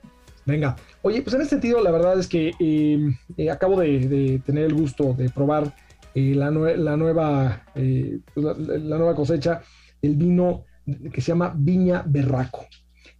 Venga. 0.46 0.76
Oye, 1.02 1.22
pues 1.22 1.34
en 1.34 1.40
este 1.40 1.54
sentido, 1.54 1.82
la 1.82 1.90
verdad 1.90 2.18
es 2.18 2.28
que 2.28 2.52
eh, 2.58 2.98
eh, 3.36 3.50
acabo 3.50 3.80
de, 3.80 4.40
tener 4.44 4.64
el 4.64 4.74
gusto 4.74 5.14
de 5.14 5.30
probar 5.30 5.74
eh, 6.14 6.34
la, 6.34 6.50
la, 6.50 6.96
nueva, 6.96 7.64
la, 7.74 8.98
nueva 8.98 9.14
cosecha, 9.14 9.62
el 10.02 10.16
vino 10.16 10.64
que 11.12 11.20
se 11.20 11.28
llama 11.28 11.54
Viña 11.56 12.04
Berraco. 12.06 12.66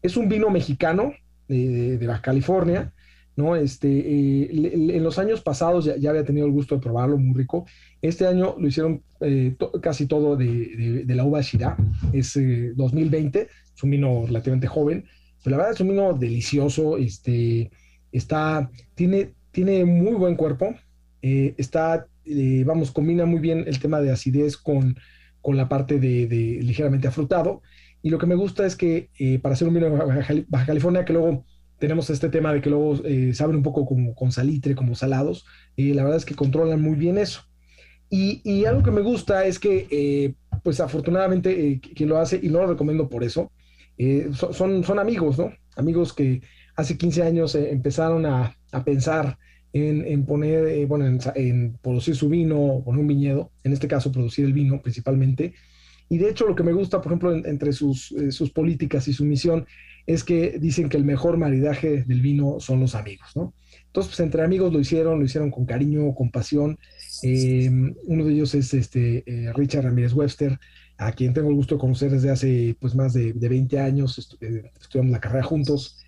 Es 0.03 0.17
un 0.17 0.29
vino 0.29 0.51
mexicano 0.51 1.13
de, 1.49 2.07
Baja 2.07 2.23
California, 2.23 2.93
¿no? 3.37 3.57
Este, 3.57 3.89
eh, 3.89 4.51
en 4.73 5.03
los 5.03 5.19
años 5.19 5.41
pasados 5.41 5.85
ya, 5.85 6.11
había 6.11 6.25
tenido 6.25 6.47
el 6.47 6.53
gusto 6.53 6.77
de 6.77 6.81
probarlo, 6.81 7.19
muy 7.19 7.35
rico. 7.35 7.67
Este 8.01 8.27
año 8.27 8.57
lo 8.59 8.69
hicieron 8.69 9.03
eh, 9.21 9.57
casi 9.83 10.07
todo 10.07 10.37
de, 10.37 11.05
la 11.07 11.25
uva 11.25 11.41
Shira, 11.41 11.77
es 12.13 12.39
2020, 12.77 13.41
eh, 13.41 13.49
es 13.75 13.83
un 13.83 13.91
vino 13.91 14.25
relativamente 14.27 14.67
joven, 14.67 15.05
pero 15.43 15.57
la 15.57 15.59
verdad 15.59 15.75
es 15.75 15.81
un 15.81 15.89
vino 15.89 16.13
delicioso, 16.15 16.97
este, 16.97 17.71
está, 18.13 18.71
tiene, 18.95 19.33
tiene 19.51 19.85
muy 19.85 20.15
buen 20.15 20.37
cuerpo, 20.37 20.75
está 21.23 22.07
vamos, 22.65 22.91
combina 22.91 23.27
muy 23.27 23.41
bien 23.41 23.65
el 23.67 23.79
tema 23.79 24.01
de 24.01 24.11
acidez 24.11 24.57
con, 24.57 24.97
con 25.45 25.59
la 25.59 25.69
parte 25.69 26.01
de, 26.01 26.59
ligeramente 26.63 27.07
afrutado. 27.07 27.61
Y 28.05 28.11
lo 28.11 28.19
que 28.19 28.27
me 28.27 28.37
gusta 28.37 28.65
es 28.65 28.77
que 28.77 29.09
eh, 29.19 29.41
para 29.41 29.55
hacer 29.55 29.67
un 29.67 29.75
vino 29.75 29.89
de 29.89 30.45
Baja 30.47 30.67
California, 30.67 31.05
que 31.05 31.13
luego 31.13 31.45
tenemos 31.81 32.09
este 32.11 32.29
tema 32.29 32.53
de 32.53 32.61
que 32.61 32.71
luego 32.71 33.03
saben 33.33 33.57
un 33.57 33.63
poco 33.63 33.85
como 33.85 34.15
con 34.15 34.31
salitre, 34.31 34.77
como 34.77 34.95
salados, 34.95 35.45
la 35.77 36.05
verdad 36.05 36.19
es 36.19 36.25
que 36.25 36.37
controlan 36.37 36.81
muy 36.81 36.95
bien 36.95 37.19
eso. 37.19 37.43
Y, 38.09 38.41
y 38.45 38.65
algo 38.67 38.83
que 38.83 38.93
me 38.93 39.01
gusta 39.01 39.45
es 39.45 39.59
que, 39.59 40.35
pues 40.63 40.81
afortunadamente, 40.81 41.81
quien 41.81 42.09
lo 42.09 42.19
hace, 42.19 42.39
y 42.41 42.49
no 42.49 42.61
lo 42.61 42.69
recomiendo 42.69 43.09
por 43.09 43.25
eso, 43.25 43.51
son, 44.53 44.85
son 44.85 44.99
amigos, 44.99 45.37
¿no? 45.37 45.53
Amigos 45.77 46.13
que 46.13 46.43
hace 46.77 46.97
15 46.97 47.23
años 47.23 47.55
empezaron 47.55 48.25
a, 48.25 48.57
a 48.71 48.85
pensar 48.85 49.37
en, 49.75 50.25
poner, 50.25 50.69
eh, 50.69 50.87
bueno, 50.87 51.05
en, 51.35 51.79
producir 51.83 52.15
su 52.15 52.29
vino, 52.29 52.83
poner 52.85 53.01
un 53.01 53.09
viñedo, 53.09 53.51
en 53.65 53.73
este 53.73 53.89
caso 53.89 54.13
producir 54.13 54.45
el 54.45 54.53
vino 54.53 54.81
principalmente. 54.81 55.55
Y 56.15 56.19
de 56.19 56.31
hecho 56.31 56.47
lo 56.47 56.55
que 56.55 56.63
me 56.63 56.73
gusta, 56.73 57.01
por 57.01 57.13
ejemplo, 57.13 57.35
entre 57.35 57.73
sus, 57.73 58.13
eh, 58.13 58.31
sus 58.31 58.51
políticas 58.51 59.09
y 59.09 59.13
su 59.13 59.25
misión 59.25 59.67
es 60.07 60.23
que 60.23 60.59
dicen 60.61 60.89
que 60.89 60.97
el 60.97 61.05
mejor 61.05 61.39
maridaje 61.39 62.05
del 62.05 62.21
vino 62.21 62.61
son 62.61 62.79
los 62.79 62.95
amigos, 62.95 63.31
¿no? 63.35 63.53
Entonces, 63.87 64.11
pues 64.11 64.21
entre 64.21 64.43
amigos 64.43 64.73
lo 64.73 64.81
hicieron, 64.81 65.19
lo 65.19 65.25
hicieron 65.25 65.51
con 65.51 65.65
cariño, 65.65 66.15
con 66.15 66.31
pasión. 66.31 66.79
Eh, 67.23 67.71
uno 68.05 68.25
de 68.25 68.33
ellos 68.33 68.55
es 68.55 68.75
este, 68.75 69.25
Richard 69.55 69.85
Ramírez 69.85 70.13
Webster, 70.13 70.59
a 70.99 71.13
quien 71.13 71.33
tengo 71.33 71.49
el 71.49 71.55
gusto 71.55 71.77
de 71.77 71.81
conocer 71.81 72.11
desde 72.11 72.31
hace 72.31 72.77
pues 72.81 72.95
más 72.95 73.13
de, 73.13 73.33
de 73.33 73.49
20 73.49 73.81
años, 73.81 74.19
estudiamos 74.81 75.13
la 75.13 75.21
carrera 75.21 75.45
juntos. 75.45 75.99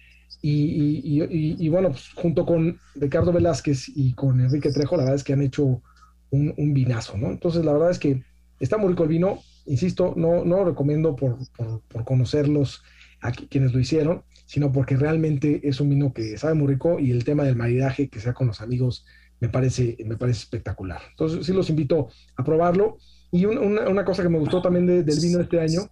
Y, 0.43 1.69
bueno, 1.69 1.91
pues, 1.91 2.11
junto 2.15 2.47
con 2.47 2.79
Ricardo 2.95 3.33
Velázquez 3.33 3.89
y 3.95 4.13
con 4.13 4.41
Enrique 4.41 4.71
Trejo, 4.71 4.97
la 4.97 5.03
verdad 5.03 5.17
es 5.17 5.25
que 5.25 5.33
han 5.33 5.43
hecho 5.43 5.83
un, 6.31 6.75
vinazo, 6.75 7.17
¿no? 7.17 7.31
Entonces, 7.31 7.65
la 7.65 7.73
verdad 7.73 7.91
es 7.91 7.99
que 7.99 8.23
está 8.61 8.77
muy 8.77 8.91
rico 8.91 9.05
el 9.05 9.09
vino. 9.09 9.41
Insisto, 9.67 10.15
no, 10.17 10.45
no 10.45 10.59
lo 10.59 10.65
recomiendo 10.67 11.17
por, 11.17 11.39
por, 11.57 12.05
conocerlos 12.05 12.83
a 13.21 13.33
quienes 13.33 13.73
lo 13.73 13.81
hicieron, 13.81 14.23
sino 14.45 14.73
porque 14.73 14.97
realmente 14.97 15.61
es 15.69 15.81
un 15.81 15.91
vino 15.91 16.13
que 16.13 16.39
sabe 16.39 16.55
muy 16.55 16.69
rico 16.69 16.99
y 17.01 17.11
el 17.11 17.25
tema 17.25 17.45
del 17.45 17.57
maridaje, 17.57 18.09
que 18.09 18.21
sea 18.21 18.33
con 18.33 18.47
los 18.47 18.61
amigos, 18.61 19.05
me 19.41 19.49
parece, 19.49 19.97
me 20.05 20.17
parece 20.17 20.41
espectacular. 20.41 21.01
Entonces, 21.11 21.45
sí 21.45 21.53
los 21.53 21.69
invito 21.69 22.09
a 22.37 22.45
probarlo. 22.45 22.99
Y 23.33 23.45
una, 23.45 23.89
una, 23.89 24.05
cosa 24.05 24.23
que 24.23 24.29
me 24.29 24.39
gustó 24.39 24.63
también 24.63 24.87
del 24.87 25.21
vino 25.21 25.41
este 25.41 25.61
año 25.61 25.83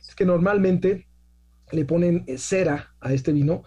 es 0.00 0.14
que 0.14 0.24
normalmente 0.24 1.06
le 1.70 1.84
ponen 1.84 2.24
cera 2.36 2.94
a 3.00 3.12
este 3.12 3.32
vino 3.32 3.62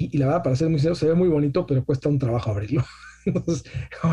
y, 0.00 0.16
la 0.16 0.26
verdad, 0.26 0.42
para 0.42 0.56
ser 0.56 0.68
muy 0.68 0.78
sincero, 0.78 0.94
se 0.94 1.06
ve 1.06 1.14
muy 1.14 1.28
bonito, 1.28 1.66
pero 1.66 1.84
cuesta 1.84 2.08
un 2.08 2.18
trabajo 2.18 2.50
abrirlo. 2.50 2.84
Entonces, 3.26 3.64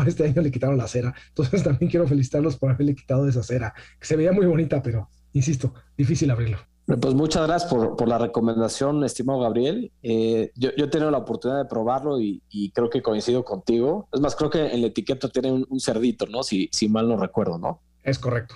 este 0.06 0.24
año 0.24 0.42
le 0.42 0.50
quitaron 0.50 0.76
la 0.76 0.86
cera. 0.86 1.14
Entonces, 1.28 1.62
también 1.62 1.90
quiero 1.90 2.06
felicitarlos 2.06 2.56
por 2.56 2.70
haberle 2.70 2.94
quitado 2.94 3.26
esa 3.26 3.42
cera, 3.42 3.72
que 3.98 4.06
se 4.06 4.16
veía 4.16 4.32
muy 4.32 4.44
bonita, 4.44 4.82
pero, 4.82 5.08
insisto, 5.32 5.72
difícil 5.96 6.30
abrirlo. 6.30 6.58
Pues 6.84 7.14
muchas 7.14 7.46
gracias 7.46 7.70
por, 7.70 7.96
por 7.96 8.08
la 8.08 8.16
recomendación, 8.16 9.04
estimado 9.04 9.40
Gabriel. 9.40 9.92
Eh, 10.02 10.52
yo, 10.54 10.70
yo, 10.76 10.86
he 10.86 10.88
tenido 10.88 11.10
la 11.10 11.18
oportunidad 11.18 11.58
de 11.62 11.68
probarlo 11.68 12.18
y, 12.18 12.42
y, 12.48 12.70
creo 12.70 12.88
que 12.88 13.02
coincido 13.02 13.44
contigo. 13.44 14.08
Es 14.10 14.20
más, 14.20 14.34
creo 14.34 14.48
que 14.48 14.66
en 14.66 14.80
la 14.80 14.86
etiqueta 14.86 15.28
tiene 15.28 15.52
un, 15.52 15.66
un 15.68 15.80
cerdito, 15.80 16.26
¿no? 16.26 16.42
Si, 16.42 16.70
si 16.72 16.88
mal 16.88 17.06
no 17.06 17.18
recuerdo, 17.18 17.58
¿no? 17.58 17.82
Es 18.02 18.18
correcto. 18.18 18.54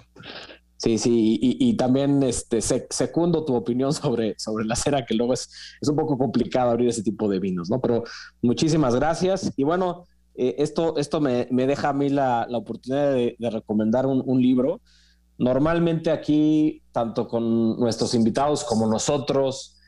Sí, 0.83 0.99
sí, 0.99 1.39
y, 1.41 1.77
también 1.77 2.25
este, 2.25 2.61
secundo 2.61 3.45
tu 3.45 3.55
opinión 3.55 3.93
sobre, 3.93 4.35
sobre 4.37 4.65
la 4.65 4.75
cera, 4.75 5.07
que 5.07 5.15
luego 5.15 5.33
es, 5.33 5.49
es 5.81 5.89
un 5.89 5.95
poco 5.95 6.19
complicado 6.19 6.73
abrir 6.73 6.89
ese 6.89 7.05
tipo 7.05 7.29
de 7.29 7.39
vinos, 7.39 7.71
¿no? 7.71 7.81
Pero 7.81 8.03
muchísimas 8.43 8.97
gracias. 8.97 9.53
Y 9.57 9.63
bueno, 9.63 10.07
eh, 10.35 10.57
esto, 10.59 10.97
esto 10.97 11.21
me, 11.21 11.47
me, 11.53 11.69
deja 11.69 11.91
a 11.91 11.93
mí 11.93 12.09
la, 12.09 12.49
la 12.51 12.59
oportunidad 12.59 13.13
de, 13.15 13.37
recomendar 13.49 14.07
un, 14.07 14.25
un, 14.27 14.43
libro. 14.43 14.81
Normalmente 15.39 16.11
aquí, 16.11 16.83
tanto 16.91 17.29
con 17.29 17.79
nuestros 17.79 18.13
invitados 18.15 18.65
como 18.65 18.89
nosotros, 18.89 19.79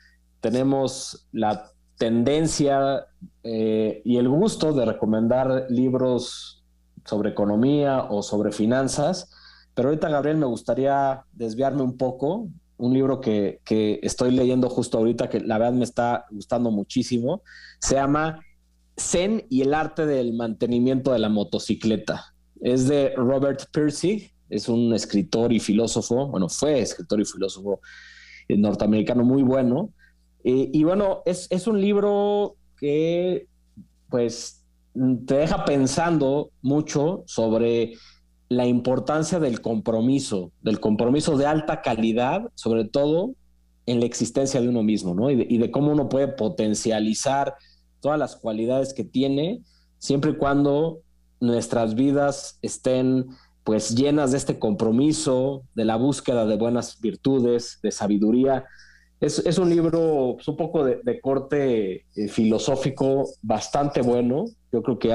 tenemos 0.40 1.26
la 1.32 1.72
tendencia 1.98 3.04
eh, 3.42 4.00
y 4.04 4.16
el 4.18 4.28
gusto 4.28 4.72
de 4.72 4.84
recomendar 4.84 5.66
libros 5.70 6.62
sobre 7.04 7.30
economía 7.30 8.04
o 8.04 8.22
sobre 8.22 8.52
finanzas 8.52 9.28
pero 9.74 9.88
ahorita, 9.88 10.08
Gabriel, 10.08 10.36
me 10.36 10.46
gustaría 10.46 11.24
desviarme 11.32 11.82
un 11.82 11.96
poco. 11.96 12.48
Un 12.76 12.92
libro 12.92 13.20
que, 13.20 13.60
estoy 14.02 14.30
leyendo 14.30 14.68
justo 14.68 14.98
ahorita, 14.98 15.28
que 15.28 15.40
la 15.40 15.58
verdad 15.58 15.74
me 15.74 15.84
está 15.84 16.26
gustando 16.30 16.70
muchísimo. 16.70 17.42
Se 17.80 17.96
llama 17.96 18.40
Zen 18.98 19.44
y 19.48 19.62
el 19.62 19.74
arte 19.74 20.06
del 20.06 20.34
mantenimiento 20.34 21.12
de 21.12 21.18
la 21.18 21.28
motocicleta. 21.28 22.34
Es 22.60 22.88
de 22.88 23.14
Robert 23.16 23.64
Percy, 23.72 24.30
es 24.48 24.68
un 24.68 24.94
escritor 24.94 25.52
y 25.52 25.60
filósofo, 25.60 26.28
bueno, 26.28 26.48
fue 26.48 26.80
escritor 26.80 27.20
y 27.20 27.24
filósofo 27.24 27.80
norteamericano 28.48 29.24
muy 29.24 29.42
bueno. 29.42 29.90
Eh, 30.44 30.70
y 30.72 30.84
bueno, 30.84 31.22
es, 31.24 31.48
es 31.50 31.66
un 31.66 31.80
libro 31.80 32.56
que 32.78 33.48
pues 34.08 34.62
te 35.26 35.34
deja 35.34 35.64
pensando 35.64 36.50
mucho 36.62 37.24
sobre 37.26 37.94
la 38.48 38.66
importancia 38.66 39.40
del 39.40 39.60
compromiso, 39.60 40.52
del 40.62 40.80
compromiso 40.80 41.36
de 41.36 41.46
alta 41.46 41.82
calidad, 41.82 42.50
sobre 42.54 42.84
todo 42.84 43.34
en 43.86 44.00
la 44.00 44.06
existencia 44.06 44.60
de 44.60 44.68
uno 44.68 44.82
mismo, 44.82 45.14
¿no? 45.14 45.30
Y 45.30 45.58
de, 45.58 45.70
cómo 45.70 45.92
uno 45.92 46.08
puede 46.08 46.28
potencializar 46.28 47.54
todas 48.00 48.18
las 48.18 48.36
cualidades 48.36 48.94
que 48.94 49.04
tiene, 49.04 49.62
siempre 49.98 50.32
y 50.32 50.36
cuando 50.36 51.00
nuestras 51.40 51.94
vidas 51.94 52.58
estén 52.62 53.26
pues 53.62 53.94
llenas 53.94 54.32
de 54.32 54.38
este 54.38 54.58
compromiso, 54.58 55.62
de 55.74 55.86
la 55.86 55.96
búsqueda 55.96 56.44
de 56.44 56.56
buenas 56.56 57.00
virtudes, 57.00 57.78
de 57.82 57.90
sabiduría. 57.90 58.66
Es, 59.20 59.58
un 59.58 59.70
libro 59.70 60.34
pues, 60.36 60.46
un 60.48 60.56
poco 60.56 60.84
de, 60.84 61.20
corte 61.22 62.04
eh, 62.14 62.28
filosófico 62.28 63.26
bastante 63.40 64.02
bueno. 64.02 64.44
Yo 64.70 64.82
creo 64.82 64.98
que 64.98 65.14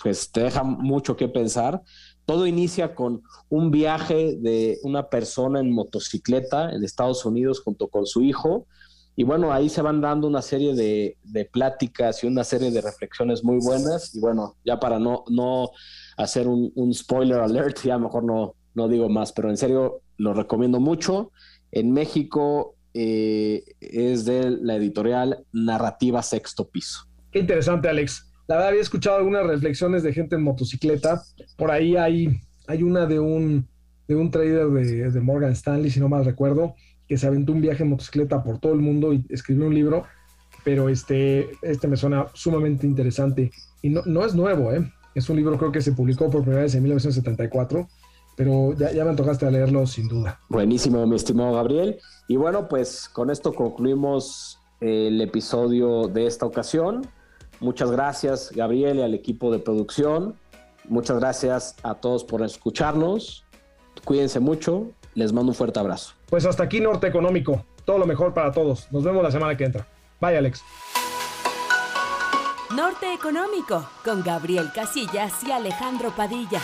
pues 0.00 0.30
te 0.30 0.42
deja 0.42 0.62
mucho 0.62 1.16
que 1.16 1.28
pensar 1.28 1.82
todo 2.26 2.46
inicia 2.46 2.94
con 2.94 3.22
un 3.48 3.70
viaje 3.70 4.36
de 4.38 4.78
una 4.82 5.08
persona 5.08 5.60
en 5.60 5.72
motocicleta 5.72 6.70
en 6.70 6.84
Estados 6.84 7.24
Unidos 7.24 7.60
junto 7.60 7.88
con 7.88 8.06
su 8.06 8.22
hijo. 8.22 8.66
Y 9.14 9.24
bueno, 9.24 9.52
ahí 9.52 9.68
se 9.68 9.82
van 9.82 10.00
dando 10.00 10.26
una 10.26 10.40
serie 10.40 10.74
de, 10.74 11.48
pláticas 11.52 12.24
y 12.24 12.26
una 12.26 12.44
serie 12.44 12.70
de 12.70 12.80
reflexiones 12.80 13.44
muy 13.44 13.58
buenas. 13.58 14.14
Y 14.14 14.20
bueno, 14.20 14.56
ya 14.64 14.80
para 14.80 14.98
no, 14.98 15.24
no 15.28 15.70
hacer 16.16 16.48
un, 16.48 16.94
spoiler 16.94 17.40
alert, 17.40 17.82
ya 17.82 17.98
mejor 17.98 18.24
no, 18.24 18.54
no 18.74 18.88
digo 18.88 19.08
más, 19.08 19.32
pero 19.32 19.50
en 19.50 19.56
serio 19.56 20.00
lo 20.16 20.32
recomiendo 20.32 20.80
mucho. 20.80 21.30
En 21.72 21.92
México 21.92 22.74
eh, 22.94 23.64
es 23.80 24.24
de 24.24 24.50
la 24.50 24.76
editorial 24.76 25.44
Narrativa 25.52 26.22
Sexto 26.22 26.68
Piso. 26.68 27.06
Qué 27.30 27.40
interesante, 27.40 27.88
Alex. 27.88 28.31
La 28.48 28.56
verdad 28.56 28.70
había 28.70 28.82
escuchado 28.82 29.16
algunas 29.16 29.46
reflexiones 29.46 30.02
de 30.02 30.12
gente 30.12 30.36
en 30.36 30.42
motocicleta. 30.42 31.22
Por 31.56 31.70
ahí 31.70 31.96
hay, 31.96 32.40
hay 32.66 32.82
una 32.82 33.06
de 33.06 33.20
un, 33.20 33.68
de 34.08 34.16
un 34.16 34.30
trader 34.30 34.68
de, 34.68 35.20
Morgan 35.20 35.52
Stanley, 35.52 35.90
si 35.90 36.00
no 36.00 36.08
mal 36.08 36.24
recuerdo, 36.24 36.74
que 37.08 37.16
se 37.16 37.26
aventó 37.26 37.52
un 37.52 37.60
viaje 37.60 37.82
en 37.82 37.90
motocicleta 37.90 38.42
por 38.42 38.58
todo 38.58 38.72
el 38.72 38.80
mundo 38.80 39.12
y 39.12 39.24
escribió 39.28 39.66
un 39.66 39.74
libro. 39.74 40.04
Pero 40.64 40.88
este, 40.88 41.50
este 41.62 41.88
me 41.88 41.96
suena 41.96 42.26
sumamente 42.34 42.86
interesante. 42.86 43.50
Y 43.80 43.90
no, 43.90 44.02
no 44.04 44.24
es 44.24 44.34
nuevo, 44.34 44.72
¿eh? 44.72 44.92
Es 45.14 45.28
un 45.28 45.36
libro 45.36 45.58
creo 45.58 45.72
que 45.72 45.82
se 45.82 45.92
publicó 45.92 46.30
por 46.30 46.42
primera 46.42 46.62
vez 46.62 46.74
en 46.74 46.82
1974 46.82 47.88
pero 48.36 48.72
ya, 48.74 48.92
ya, 48.92 49.04
me 49.04 49.14
tocaste 49.14 49.46
a 49.46 49.50
leerlo 49.50 49.86
sin 49.86 50.08
duda. 50.08 50.40
Buenísimo, 50.48 51.06
mi 51.06 51.16
estimado 51.16 51.52
Gabriel. 51.52 51.98
Y 52.28 52.36
bueno, 52.36 52.68
pues 52.68 53.08
con 53.08 53.30
esto 53.30 53.52
concluimos 53.52 54.58
el 54.80 55.20
episodio 55.20 56.08
de 56.08 56.26
esta 56.26 56.46
ocasión. 56.46 57.06
Muchas 57.62 57.92
gracias, 57.92 58.50
Gabriel, 58.50 58.98
y 58.98 59.02
al 59.02 59.14
equipo 59.14 59.52
de 59.52 59.60
producción. 59.60 60.36
Muchas 60.88 61.18
gracias 61.20 61.76
a 61.84 61.94
todos 61.94 62.24
por 62.24 62.42
escucharnos. 62.42 63.44
Cuídense 64.04 64.40
mucho. 64.40 64.90
Les 65.14 65.32
mando 65.32 65.52
un 65.52 65.54
fuerte 65.54 65.78
abrazo. 65.78 66.14
Pues 66.28 66.44
hasta 66.44 66.64
aquí 66.64 66.80
Norte 66.80 67.06
Económico. 67.06 67.64
Todo 67.84 67.98
lo 67.98 68.06
mejor 68.06 68.34
para 68.34 68.50
todos. 68.50 68.90
Nos 68.90 69.04
vemos 69.04 69.22
la 69.22 69.30
semana 69.30 69.56
que 69.56 69.64
entra. 69.64 69.86
Bye, 70.20 70.38
Alex. 70.38 70.64
Norte 72.74 73.14
Económico 73.14 73.88
con 74.04 74.22
Gabriel 74.22 74.70
Casillas 74.74 75.44
y 75.44 75.52
Alejandro 75.52 76.10
Padilla. 76.16 76.60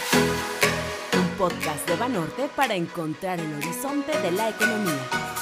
Un 1.16 1.28
podcast 1.38 1.88
de 1.88 1.96
Banorte 1.96 2.51
para 2.57 2.74
encontrar 2.74 3.38
el 3.38 3.55
horizonte 3.55 4.18
de 4.20 4.32
la 4.32 4.49
economía. 4.49 5.38